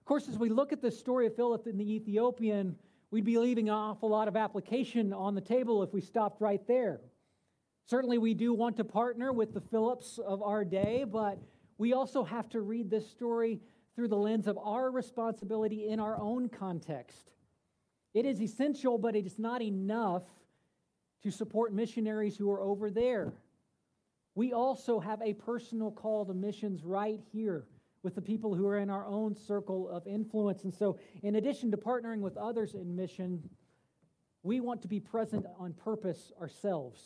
Of 0.00 0.06
course, 0.06 0.30
as 0.30 0.38
we 0.38 0.48
look 0.48 0.72
at 0.72 0.80
the 0.80 0.90
story 0.90 1.26
of 1.26 1.36
Philip 1.36 1.66
and 1.66 1.78
the 1.78 1.92
Ethiopian, 1.92 2.74
we'd 3.10 3.24
be 3.24 3.38
leaving 3.38 3.68
an 3.68 3.74
awful 3.74 4.08
lot 4.08 4.28
of 4.28 4.36
application 4.36 5.12
on 5.12 5.34
the 5.34 5.40
table 5.40 5.82
if 5.82 5.92
we 5.92 6.00
stopped 6.00 6.40
right 6.40 6.66
there. 6.66 7.00
Certainly, 7.86 8.18
we 8.18 8.34
do 8.34 8.54
want 8.54 8.76
to 8.76 8.84
partner 8.84 9.32
with 9.32 9.52
the 9.52 9.60
Phillips 9.60 10.18
of 10.24 10.42
our 10.42 10.64
day, 10.64 11.04
but 11.04 11.38
we 11.76 11.92
also 11.92 12.22
have 12.22 12.48
to 12.50 12.60
read 12.60 12.90
this 12.90 13.08
story 13.08 13.60
through 13.96 14.08
the 14.08 14.16
lens 14.16 14.46
of 14.46 14.56
our 14.58 14.90
responsibility 14.90 15.88
in 15.88 15.98
our 15.98 16.16
own 16.16 16.48
context. 16.48 17.32
It 18.14 18.26
is 18.26 18.40
essential, 18.40 18.98
but 18.98 19.16
it 19.16 19.26
is 19.26 19.38
not 19.38 19.62
enough 19.62 20.22
to 21.22 21.30
support 21.30 21.72
missionaries 21.72 22.36
who 22.36 22.50
are 22.50 22.60
over 22.60 22.90
there. 22.90 23.32
We 24.34 24.52
also 24.52 25.00
have 25.00 25.20
a 25.22 25.34
personal 25.34 25.90
call 25.90 26.24
to 26.26 26.34
missions 26.34 26.84
right 26.84 27.20
here 27.32 27.66
with 28.02 28.14
the 28.14 28.22
people 28.22 28.54
who 28.54 28.66
are 28.66 28.78
in 28.78 28.90
our 28.90 29.06
own 29.06 29.36
circle 29.36 29.88
of 29.88 30.06
influence. 30.06 30.64
And 30.64 30.72
so, 30.72 30.98
in 31.22 31.36
addition 31.36 31.70
to 31.70 31.76
partnering 31.76 32.20
with 32.20 32.36
others 32.36 32.74
in 32.74 32.96
mission, 32.96 33.48
we 34.42 34.60
want 34.60 34.82
to 34.82 34.88
be 34.88 35.00
present 35.00 35.46
on 35.58 35.74
purpose 35.74 36.32
ourselves. 36.40 37.00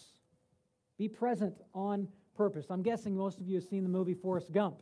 Be 0.98 1.08
present 1.08 1.54
on 1.74 2.08
purpose. 2.36 2.66
I'm 2.70 2.82
guessing 2.82 3.16
most 3.16 3.40
of 3.40 3.48
you 3.48 3.56
have 3.56 3.64
seen 3.64 3.82
the 3.82 3.88
movie 3.88 4.14
Forrest 4.14 4.52
Gump. 4.52 4.76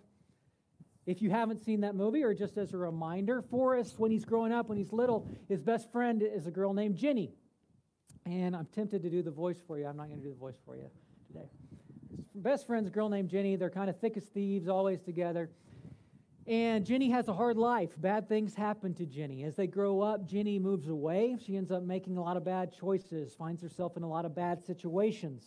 If 1.05 1.21
you 1.21 1.31
haven't 1.31 1.65
seen 1.65 1.81
that 1.81 1.95
movie, 1.95 2.23
or 2.23 2.33
just 2.33 2.59
as 2.59 2.75
a 2.75 2.79
reminder, 2.79 3.43
Forrest, 3.43 3.99
when 3.99 4.11
he's 4.11 4.25
growing 4.25 4.53
up, 4.53 4.69
when 4.69 4.79
he's 4.79 4.93
little, 4.93 5.27
his 5.49 5.61
best 5.61 5.91
friend 5.91 6.23
is 6.23 6.47
a 6.47 6.51
girl 6.51 6.75
named 6.75 6.97
Jenny. 6.97 7.33
And 8.25 8.55
I'm 8.55 8.67
tempted 8.67 9.03
to 9.03 9.11
do 9.11 9.21
the 9.23 9.31
voice 9.31 9.61
for 9.67 9.79
you. 9.79 9.87
I'm 9.87 9.97
not 9.97 10.07
going 10.07 10.19
to 10.19 10.25
do 10.25 10.31
the 10.31 10.39
voice 10.39 10.61
for 10.65 10.77
you 10.77 10.89
today. 11.27 11.49
His 12.33 12.43
best 12.43 12.67
friend's 12.69 12.87
a 12.87 12.91
girl 12.91 13.09
named 13.09 13.31
Jenny. 13.31 13.57
They're 13.57 13.71
kind 13.71 13.91
of 13.91 13.99
thick 13.99 14.17
as 14.17 14.25
thieves, 14.25 14.69
always 14.69 15.01
together. 15.01 15.51
And 16.47 16.85
Jenny 16.85 17.11
has 17.11 17.29
a 17.29 17.33
hard 17.33 17.57
life. 17.57 17.91
Bad 17.97 18.29
things 18.29 18.55
happen 18.55 18.95
to 18.95 19.07
Jenny. 19.07 19.45
As 19.45 19.55
they 19.55 19.69
grow 19.69 20.01
up, 20.01 20.27
Jenny 20.27 20.59
moves 20.59 20.89
away. 20.89 21.37
She 21.45 21.57
ends 21.57 21.71
up 21.71 21.85
making 21.85 22.17
a 22.17 22.23
lot 22.23 22.37
of 22.37 22.45
bad 22.45 22.73
choices, 22.73 23.35
finds 23.35 23.63
herself 23.63 23.97
in 23.97 24.03
a 24.03 24.09
lot 24.09 24.25
of 24.25 24.35
bad 24.35 24.65
situations. 24.65 25.45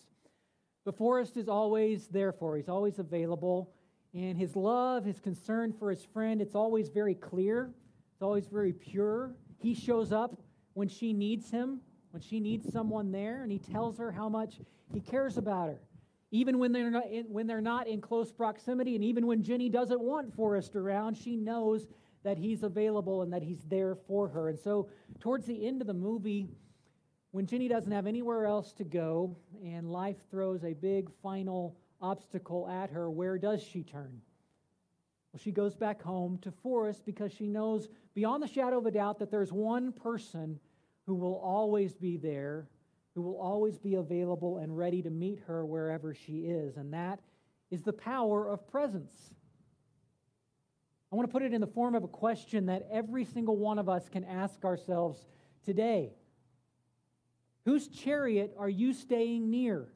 But 0.86 0.98
Forrest 0.98 1.36
is 1.36 1.50
always 1.50 2.08
there 2.08 2.32
for 2.32 2.52
her, 2.52 2.58
he's 2.58 2.70
always 2.70 3.00
available. 3.00 3.72
And 4.14 4.38
his 4.38 4.56
love, 4.56 5.04
his 5.04 5.20
concern 5.20 5.74
for 5.74 5.90
his 5.90 6.06
friend, 6.06 6.42
it's 6.42 6.56
always 6.56 6.88
very 6.88 7.16
clear, 7.16 7.72
it's 8.14 8.22
always 8.22 8.48
very 8.48 8.72
pure. 8.72 9.36
He 9.58 9.74
shows 9.74 10.14
up 10.14 10.40
when 10.74 10.88
she 10.88 11.12
needs 11.12 11.52
him, 11.52 11.82
when 12.12 12.22
she 12.22 12.40
needs 12.40 12.72
someone 12.72 13.12
there, 13.12 13.44
and 13.44 13.52
he 13.52 13.60
tells 13.60 13.98
her 13.98 14.14
how 14.14 14.30
much 14.30 14.62
he 14.94 15.02
cares 15.02 15.38
about 15.38 15.68
her. 15.68 15.80
Even 16.36 16.60
when 16.60 16.74
they're 16.74 16.92
not 16.92 17.10
in, 17.10 17.26
when 17.30 17.48
they're 17.48 17.62
not 17.62 17.88
in 17.88 18.02
close 18.02 18.30
proximity, 18.30 18.96
and 18.96 19.04
even 19.06 19.26
when 19.26 19.42
Jenny 19.42 19.70
doesn't 19.70 20.02
want 20.02 20.36
Forrest 20.36 20.76
around, 20.76 21.16
she 21.16 21.38
knows 21.38 21.88
that 22.24 22.38
he's 22.38 22.64
available 22.64 23.22
and 23.22 23.32
that 23.32 23.42
he's 23.42 23.64
there 23.70 23.96
for 23.96 24.28
her. 24.28 24.50
And 24.50 24.60
so, 24.60 24.90
towards 25.22 25.46
the 25.46 25.66
end 25.66 25.80
of 25.80 25.88
the 25.88 25.94
movie, 25.94 26.50
when 27.32 27.46
Jenny 27.46 27.70
doesn't 27.70 27.92
have 27.92 28.06
anywhere 28.06 28.46
else 28.46 28.74
to 28.74 28.84
go 28.84 29.38
and 29.64 29.90
life 29.90 30.18
throws 30.30 30.66
a 30.66 30.74
big 30.74 31.10
final 31.24 31.78
obstacle 32.02 32.68
at 32.68 32.90
her, 32.90 33.10
where 33.10 33.38
does 33.38 33.64
she 33.64 33.84
turn? 33.84 34.20
Well, 35.32 35.40
she 35.42 35.54
goes 35.54 35.76
back 35.76 36.02
home 36.02 36.38
to 36.42 36.52
Forrest 36.52 37.06
because 37.06 37.32
she 37.32 37.48
knows 37.48 37.88
beyond 38.14 38.44
the 38.44 38.48
shadow 38.48 38.80
of 38.80 38.86
a 38.88 38.92
doubt 38.92 39.20
that 39.20 39.32
there's 39.32 39.54
one 39.54 39.94
person 39.94 40.60
who 41.06 41.16
will 41.16 41.36
always 41.36 41.94
be 41.94 42.18
there, 42.18 42.68
who 43.16 43.22
will 43.22 43.40
always 43.40 43.80
be 43.80 43.96
available 43.96 44.58
and 44.58 44.78
ready 44.78 45.02
to 45.02 45.10
meet 45.10 45.40
her 45.48 45.66
wherever 45.66 46.14
she 46.14 46.42
is, 46.42 46.76
and 46.76 46.94
that 46.94 47.22
is 47.72 47.82
the 47.82 47.94
power 47.94 48.48
of 48.48 48.68
presence. 48.68 49.34
I 51.12 51.16
want 51.16 51.30
to 51.30 51.32
put 51.32 51.44
it 51.44 51.54
in 51.54 51.62
the 51.62 51.68
form 51.68 51.96
of 51.96 52.04
a 52.04 52.10
question 52.10 52.66
that 52.66 52.88
every 52.92 53.24
single 53.24 53.56
one 53.56 53.80
of 53.80 53.88
us 53.88 54.10
can 54.10 54.26
ask 54.26 54.66
ourselves 54.66 55.26
today. 55.64 56.12
Whose 57.64 57.88
chariot 57.88 58.54
are 58.58 58.70
you 58.70 58.94
staying 58.94 59.50
near? 59.50 59.88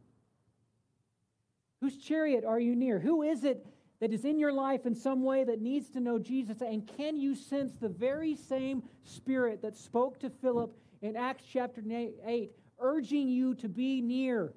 Whose 1.82 1.98
chariot 1.98 2.46
are 2.46 2.60
you 2.60 2.76
near? 2.76 3.00
Who 3.00 3.22
is 3.22 3.44
it 3.44 3.66
that 4.00 4.14
is 4.14 4.24
in 4.24 4.40
your 4.40 4.54
life 4.54 4.86
in 4.86 4.96
some 4.96 5.24
way 5.24 5.44
that 5.44 5.62
needs 5.62 5.90
to 5.90 6.00
know 6.00 6.20
Jesus? 6.20 6.62
And 6.62 6.88
can 6.88 7.18
you 7.18 7.36
sense 7.36 7.74
the 7.78 7.90
very 7.90 8.36
same 8.36 8.84
spirit 9.04 9.62
that 9.62 9.76
spoke 9.76 10.20
to 10.22 10.30
Philip 10.30 10.74
in 11.02 11.16
Acts 11.16 11.44
chapter 11.52 11.84
8, 11.90 12.52
urging 12.80 13.30
you 13.30 13.56
to 13.56 13.70
be 13.70 14.02
near, 14.02 14.54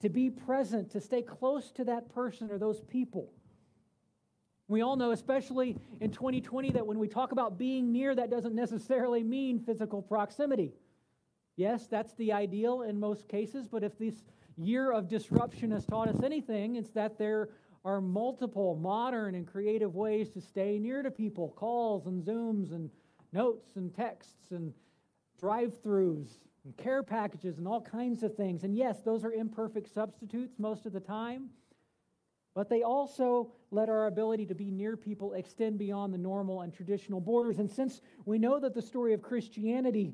to 0.00 0.08
be 0.08 0.30
present, 0.30 0.90
to 0.90 1.00
stay 1.00 1.22
close 1.22 1.70
to 1.72 1.84
that 1.84 2.08
person 2.08 2.50
or 2.50 2.58
those 2.58 2.80
people? 2.82 3.32
We 4.68 4.82
all 4.82 4.96
know, 4.96 5.12
especially 5.12 5.76
in 6.00 6.10
2020, 6.10 6.72
that 6.72 6.86
when 6.86 6.98
we 6.98 7.06
talk 7.06 7.32
about 7.32 7.56
being 7.56 7.92
near, 7.92 8.14
that 8.14 8.30
doesn't 8.30 8.54
necessarily 8.54 9.22
mean 9.22 9.60
physical 9.60 10.02
proximity. 10.02 10.72
Yes, 11.56 11.86
that's 11.86 12.14
the 12.14 12.32
ideal 12.32 12.82
in 12.82 12.98
most 12.98 13.28
cases, 13.28 13.68
but 13.68 13.84
if 13.84 13.96
this 13.98 14.24
year 14.56 14.90
of 14.90 15.08
disruption 15.08 15.70
has 15.70 15.86
taught 15.86 16.08
us 16.08 16.22
anything, 16.22 16.76
it's 16.76 16.90
that 16.90 17.16
there 17.16 17.50
are 17.84 18.00
multiple 18.00 18.74
modern 18.74 19.36
and 19.36 19.46
creative 19.46 19.94
ways 19.94 20.30
to 20.30 20.40
stay 20.40 20.78
near 20.78 21.02
to 21.02 21.10
people 21.10 21.54
calls 21.56 22.06
and 22.06 22.22
Zooms 22.22 22.72
and 22.72 22.90
notes 23.32 23.76
and 23.76 23.94
texts 23.94 24.50
and 24.50 24.72
drive 25.38 25.72
throughs 25.82 26.38
and 26.66 26.76
care 26.76 27.02
packages 27.04 27.58
and 27.58 27.68
all 27.68 27.80
kinds 27.80 28.24
of 28.24 28.34
things. 28.34 28.64
And 28.64 28.76
yes, 28.76 28.98
those 29.04 29.24
are 29.24 29.32
imperfect 29.32 29.94
substitutes 29.94 30.58
most 30.58 30.84
of 30.84 30.92
the 30.92 31.00
time, 31.00 31.50
but 32.56 32.68
they 32.68 32.82
also 32.82 33.52
let 33.70 33.88
our 33.88 34.08
ability 34.08 34.46
to 34.46 34.54
be 34.54 34.72
near 34.72 34.96
people 34.96 35.34
extend 35.34 35.78
beyond 35.78 36.12
the 36.12 36.18
normal 36.18 36.62
and 36.62 36.74
traditional 36.74 37.20
borders. 37.20 37.60
And 37.60 37.70
since 37.70 38.00
we 38.24 38.38
know 38.38 38.58
that 38.58 38.74
the 38.74 38.82
story 38.82 39.14
of 39.14 39.22
Christianity 39.22 40.12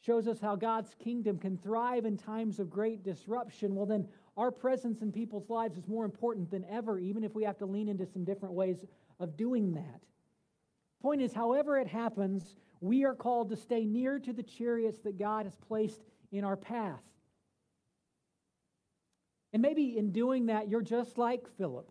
shows 0.00 0.28
us 0.28 0.38
how 0.40 0.54
God's 0.54 0.94
kingdom 1.02 1.36
can 1.36 1.58
thrive 1.58 2.04
in 2.04 2.16
times 2.16 2.60
of 2.60 2.70
great 2.70 3.02
disruption, 3.02 3.74
well, 3.74 3.86
then 3.86 4.06
our 4.36 4.52
presence 4.52 5.02
in 5.02 5.10
people's 5.10 5.50
lives 5.50 5.76
is 5.76 5.88
more 5.88 6.04
important 6.04 6.48
than 6.48 6.64
ever, 6.70 7.00
even 7.00 7.24
if 7.24 7.34
we 7.34 7.42
have 7.42 7.58
to 7.58 7.66
lean 7.66 7.88
into 7.88 8.06
some 8.06 8.24
different 8.24 8.54
ways 8.54 8.84
of 9.18 9.36
doing 9.36 9.74
that. 9.74 10.00
Point 11.00 11.22
is, 11.22 11.32
however 11.32 11.78
it 11.78 11.86
happens, 11.86 12.56
we 12.80 13.04
are 13.04 13.14
called 13.14 13.50
to 13.50 13.56
stay 13.56 13.84
near 13.84 14.18
to 14.18 14.32
the 14.32 14.42
chariots 14.42 14.98
that 15.00 15.18
God 15.18 15.46
has 15.46 15.54
placed 15.56 16.00
in 16.32 16.44
our 16.44 16.56
path. 16.56 17.02
And 19.52 19.62
maybe 19.62 19.96
in 19.96 20.12
doing 20.12 20.46
that, 20.46 20.68
you're 20.68 20.82
just 20.82 21.16
like 21.18 21.46
Philip. 21.56 21.90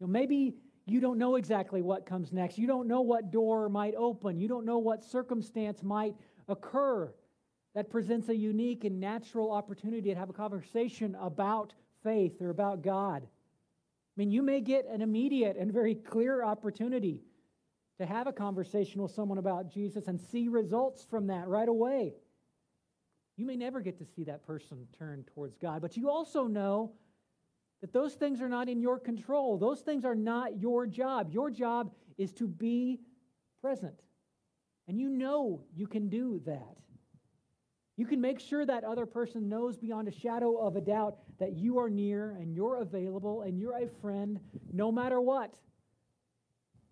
You 0.00 0.06
know, 0.06 0.12
maybe 0.12 0.54
you 0.86 1.00
don't 1.00 1.18
know 1.18 1.36
exactly 1.36 1.82
what 1.82 2.06
comes 2.06 2.32
next. 2.32 2.58
You 2.58 2.66
don't 2.66 2.86
know 2.86 3.00
what 3.00 3.30
door 3.30 3.68
might 3.68 3.94
open. 3.96 4.38
You 4.38 4.48
don't 4.48 4.64
know 4.64 4.78
what 4.78 5.04
circumstance 5.04 5.82
might 5.82 6.14
occur 6.48 7.12
that 7.74 7.90
presents 7.90 8.28
a 8.28 8.36
unique 8.36 8.84
and 8.84 8.98
natural 8.98 9.52
opportunity 9.52 10.10
to 10.10 10.18
have 10.18 10.30
a 10.30 10.32
conversation 10.32 11.16
about 11.20 11.74
faith 12.02 12.40
or 12.40 12.50
about 12.50 12.82
God. 12.82 13.22
I 13.24 14.14
mean, 14.16 14.30
you 14.30 14.42
may 14.42 14.60
get 14.60 14.86
an 14.86 15.02
immediate 15.02 15.56
and 15.58 15.70
very 15.72 15.94
clear 15.94 16.42
opportunity 16.42 17.20
to 17.98 18.06
have 18.06 18.26
a 18.26 18.32
conversation 18.32 19.02
with 19.02 19.12
someone 19.12 19.38
about 19.38 19.72
Jesus 19.72 20.06
and 20.06 20.20
see 20.20 20.48
results 20.48 21.04
from 21.08 21.28
that 21.28 21.48
right 21.48 21.68
away. 21.68 22.14
You 23.36 23.46
may 23.46 23.56
never 23.56 23.80
get 23.80 23.98
to 23.98 24.04
see 24.04 24.24
that 24.24 24.46
person 24.46 24.86
turn 24.98 25.24
towards 25.34 25.56
God, 25.58 25.82
but 25.82 25.96
you 25.96 26.10
also 26.10 26.46
know 26.46 26.92
that 27.80 27.92
those 27.92 28.14
things 28.14 28.40
are 28.40 28.48
not 28.48 28.68
in 28.68 28.80
your 28.80 28.98
control. 28.98 29.58
Those 29.58 29.80
things 29.80 30.04
are 30.04 30.14
not 30.14 30.58
your 30.60 30.86
job. 30.86 31.30
Your 31.30 31.50
job 31.50 31.92
is 32.16 32.32
to 32.34 32.48
be 32.48 33.00
present. 33.60 34.00
And 34.88 34.98
you 34.98 35.08
know 35.08 35.62
you 35.74 35.86
can 35.86 36.08
do 36.08 36.40
that. 36.46 36.76
You 37.96 38.06
can 38.06 38.20
make 38.20 38.40
sure 38.40 38.64
that 38.64 38.84
other 38.84 39.06
person 39.06 39.48
knows 39.48 39.76
beyond 39.76 40.06
a 40.08 40.12
shadow 40.12 40.56
of 40.58 40.76
a 40.76 40.80
doubt 40.80 41.16
that 41.38 41.54
you 41.54 41.78
are 41.78 41.88
near 41.88 42.32
and 42.32 42.54
you're 42.54 42.76
available 42.76 43.42
and 43.42 43.58
you're 43.58 43.76
a 43.76 43.88
friend 44.00 44.38
no 44.72 44.92
matter 44.92 45.20
what. 45.20 45.54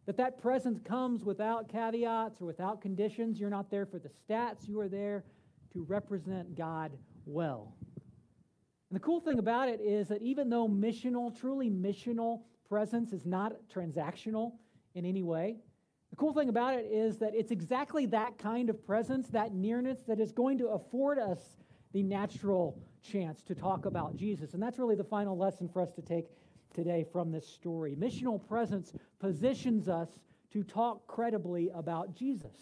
That 0.07 0.17
that 0.19 0.41
presence 0.41 0.81
comes 0.81 1.25
without 1.25 1.69
caveats 1.69 2.41
or 2.41 2.45
without 2.45 2.81
conditions. 2.81 3.41
You're 3.41 3.51
not 3.51 3.71
there 3.71 3.87
for 3.87 3.99
the 3.99 4.11
stats, 4.11 4.69
you 4.69 4.79
are 4.81 4.89
there 4.89 5.25
to 5.73 5.83
represent 5.85 6.57
God 6.57 6.93
well. 7.27 7.75
And 8.91 8.97
the 8.97 9.05
cool 9.05 9.21
thing 9.21 9.39
about 9.39 9.69
it 9.69 9.81
is 9.81 10.09
that 10.09 10.23
even 10.23 10.51
though 10.51 10.69
missional, 10.69 11.39
truly 11.39 11.71
missional 11.71 12.43
presence 12.69 13.13
is 13.13 13.25
not 13.25 13.55
transactional 13.75 14.53
in 14.95 15.05
any 15.05 15.23
way, 15.23 15.57
the 16.11 16.17
cool 16.17 16.33
thing 16.33 16.49
about 16.49 16.75
it 16.75 16.87
is 16.93 17.19
that 17.19 17.35
it's 17.35 17.51
exactly 17.51 18.07
that 18.07 18.39
kind 18.39 18.71
of 18.71 18.87
presence, 18.87 19.27
that 19.31 19.53
nearness, 19.53 19.99
that 20.07 20.21
is 20.21 20.31
going 20.31 20.59
to 20.59 20.69
afford 20.69 21.19
us 21.19 21.41
the 21.93 22.05
natural 22.05 22.79
chance 23.03 23.43
to 23.43 23.55
talk 23.55 23.87
about 23.87 24.17
Jesus. 24.17 24.55
And 24.55 24.63
that's 24.63 24.79
really 24.79 24.95
the 24.95 25.03
final 25.03 25.37
lesson 25.37 25.69
for 25.69 25.83
us 25.83 25.93
to 25.93 26.03
take 26.03 26.27
today 26.75 27.07
from 27.13 27.31
this 27.31 27.47
story. 27.47 27.97
Missional 27.97 28.45
presence 28.47 28.93
positions 29.19 29.89
us 29.89 30.09
to 30.53 30.63
talk 30.63 31.07
credibly 31.07 31.71
about 31.75 32.15
Jesus. 32.15 32.57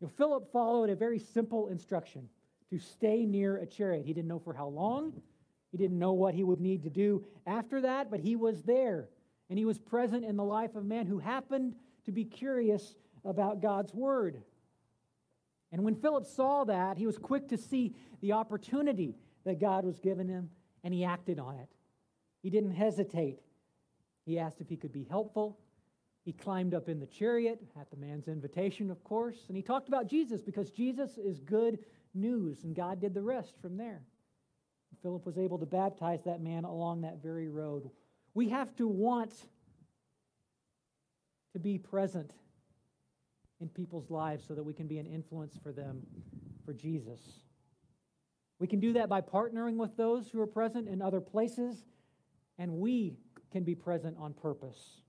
You 0.00 0.06
know, 0.06 0.12
Philip 0.16 0.52
followed 0.52 0.90
a 0.90 0.96
very 0.96 1.18
simple 1.18 1.68
instruction 1.68 2.28
to 2.70 2.78
stay 2.78 3.24
near 3.24 3.56
a 3.56 3.66
chariot. 3.66 4.04
He 4.04 4.12
didn't 4.12 4.28
know 4.28 4.38
for 4.38 4.52
how 4.52 4.66
long, 4.66 5.12
he 5.70 5.78
didn't 5.78 5.98
know 5.98 6.12
what 6.12 6.34
he 6.34 6.44
would 6.44 6.60
need 6.60 6.82
to 6.82 6.90
do 6.90 7.24
after 7.46 7.80
that, 7.82 8.10
but 8.10 8.20
he 8.20 8.36
was 8.36 8.62
there. 8.62 9.08
And 9.48 9.58
he 9.58 9.64
was 9.64 9.78
present 9.78 10.24
in 10.24 10.36
the 10.36 10.44
life 10.44 10.74
of 10.74 10.84
man 10.84 11.06
who 11.06 11.18
happened 11.18 11.74
to 12.04 12.12
be 12.12 12.24
curious 12.24 12.94
about 13.24 13.62
God's 13.62 13.94
word. 13.94 14.42
And 15.72 15.82
when 15.82 15.94
Philip 15.94 16.26
saw 16.26 16.64
that, 16.64 16.96
he 16.96 17.06
was 17.06 17.18
quick 17.18 17.48
to 17.48 17.58
see 17.58 17.94
the 18.20 18.32
opportunity 18.32 19.16
that 19.44 19.60
God 19.60 19.84
was 19.84 19.98
giving 19.98 20.28
him, 20.28 20.50
and 20.84 20.92
he 20.92 21.04
acted 21.04 21.38
on 21.38 21.56
it. 21.56 21.68
He 22.46 22.50
didn't 22.50 22.76
hesitate. 22.76 23.40
He 24.24 24.38
asked 24.38 24.60
if 24.60 24.68
he 24.68 24.76
could 24.76 24.92
be 24.92 25.02
helpful. 25.02 25.58
He 26.24 26.32
climbed 26.32 26.74
up 26.74 26.88
in 26.88 27.00
the 27.00 27.06
chariot 27.06 27.60
at 27.76 27.90
the 27.90 27.96
man's 27.96 28.28
invitation, 28.28 28.88
of 28.88 29.02
course, 29.02 29.46
and 29.48 29.56
he 29.56 29.64
talked 29.64 29.88
about 29.88 30.06
Jesus 30.06 30.42
because 30.42 30.70
Jesus 30.70 31.18
is 31.18 31.40
good 31.40 31.80
news, 32.14 32.62
and 32.62 32.72
God 32.72 33.00
did 33.00 33.14
the 33.14 33.22
rest 33.22 33.54
from 33.60 33.76
there. 33.76 34.04
Philip 35.02 35.26
was 35.26 35.38
able 35.38 35.58
to 35.58 35.66
baptize 35.66 36.20
that 36.24 36.40
man 36.40 36.62
along 36.62 37.00
that 37.00 37.20
very 37.20 37.48
road. 37.48 37.90
We 38.32 38.50
have 38.50 38.72
to 38.76 38.86
want 38.86 39.34
to 41.52 41.58
be 41.58 41.78
present 41.78 42.30
in 43.60 43.68
people's 43.70 44.08
lives 44.08 44.44
so 44.46 44.54
that 44.54 44.62
we 44.62 44.72
can 44.72 44.86
be 44.86 44.98
an 44.98 45.06
influence 45.06 45.58
for 45.64 45.72
them 45.72 46.06
for 46.64 46.72
Jesus. 46.72 47.40
We 48.60 48.68
can 48.68 48.78
do 48.78 48.92
that 48.92 49.08
by 49.08 49.20
partnering 49.20 49.78
with 49.78 49.96
those 49.96 50.28
who 50.28 50.40
are 50.40 50.46
present 50.46 50.88
in 50.88 51.02
other 51.02 51.20
places, 51.20 51.84
and 52.58 52.72
we 52.72 53.16
can 53.52 53.64
be 53.64 53.74
present 53.74 54.16
on 54.18 54.32
purpose. 54.32 55.00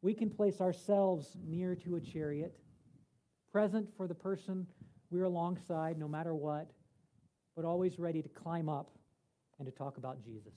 we 0.00 0.14
can 0.14 0.30
place 0.30 0.60
ourselves 0.60 1.36
near 1.44 1.74
to 1.74 1.96
a 1.96 2.00
chariot, 2.00 2.56
present 3.50 3.88
for 3.96 4.06
the 4.06 4.14
person 4.14 4.66
we're 5.10 5.24
alongside 5.24 5.98
no 5.98 6.06
matter 6.06 6.34
what, 6.34 6.70
but 7.56 7.64
always 7.64 7.98
ready 7.98 8.22
to 8.22 8.28
climb 8.28 8.68
up 8.68 8.90
and 9.58 9.66
to 9.66 9.72
talk 9.72 9.96
about 9.96 10.22
Jesus. 10.22 10.54